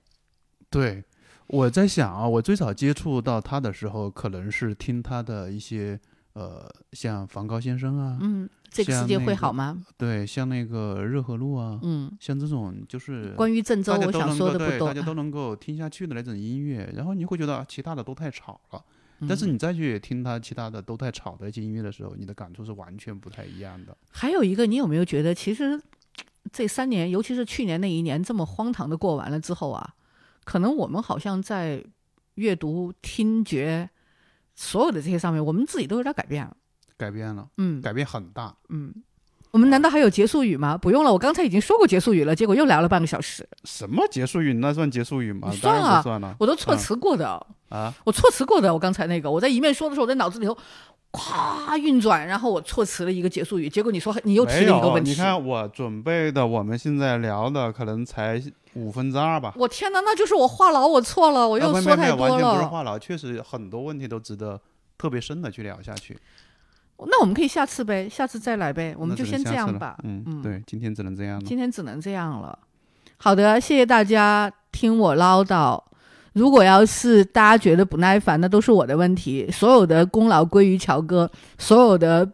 [0.70, 1.04] 对。
[1.50, 6.00] 我在想啊，我最早接触到他的时候，可能是听他的一些
[6.34, 9.84] 呃，像梵高先生啊，嗯，这个世界会好吗？
[9.98, 18.86] 对，像那个热河路啊，嗯，像这种就是关于郑州，我想说的不多，大家都能够听下去的那种音乐，然后你会觉得其他的都太吵了，
[19.28, 23.98] 但是你再去听他其他的都太吵的一些音乐的时候，你的感触是完全不太一样的。
[24.12, 25.82] 还有一个，你有没有觉得，其实
[26.54, 29.96] 这三年，尤其是去年那一年，这么荒唐的过完了之后啊？
[30.50, 31.86] 可能我们好像在
[32.34, 33.88] 阅读、听觉
[34.56, 36.58] 所有的这些上面，我们自己都有点改变了。
[36.98, 38.92] 改变了，嗯，改变很大，嗯。
[39.52, 40.78] 我们难道还有结束语吗？
[40.78, 43.48] 不用了，我刚才已经说过结束语了，结果又聊了半个小时。
[43.64, 44.54] 什么结束语？
[44.54, 45.52] 那算结束语吗？
[45.52, 47.28] 算啊，算了，我都措辞过的
[47.70, 48.74] 啊，我措辞过的。
[48.74, 50.58] 我刚才那个，我在一面说的时候，我在脑子里头。
[51.12, 55.10] 咵运转，然后我措辞了一个结束语，结果你说你又提了一个问题。
[55.10, 58.40] 你看我准备的，我们现在聊的可能才
[58.76, 59.52] 五分之二吧。
[59.56, 62.34] 我天哪，那就是我话痨，我错了，我又说太多了。
[62.34, 64.62] 完全不是话痨，确实很多问题都值得
[65.00, 66.16] 特别深的去聊下去。
[67.08, 69.98] 那我们可以下次呗，下次再来呗，我们就先这样吧。
[70.04, 71.46] 嗯嗯，对，今天只能这样了。
[71.46, 72.58] 今天只能这样了。
[73.18, 75.82] 好的，谢谢大家听我唠叨。
[76.34, 79.50] 如果要是大家觉得不耐烦，那都是我的问题。
[79.52, 82.30] 所有的功劳归于乔哥，所有的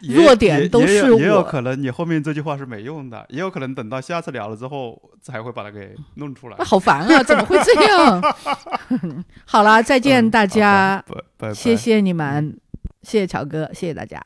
[0.00, 1.20] 弱点都是我。
[1.20, 6.56] 也有可能你后面这句话是没用的，也有可能等到下次聊了之后才会把它给弄出来。
[6.64, 7.22] 好烦啊！
[7.22, 8.22] 怎么会这样？
[9.44, 11.04] 好了，再见大家，
[11.54, 12.58] 谢谢你们，
[13.04, 14.24] 谢谢乔哥，谢谢大家，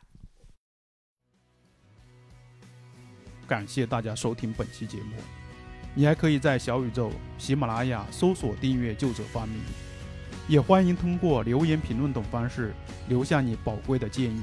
[3.46, 5.16] 感谢大家收听本期节目。
[5.94, 9.60] 你还可以在小宇宙、喜马拉雅搜索订阅“旧者发明”，
[10.46, 12.72] 也欢迎通过留言评论等方式
[13.08, 14.42] 留下你宝贵的建议。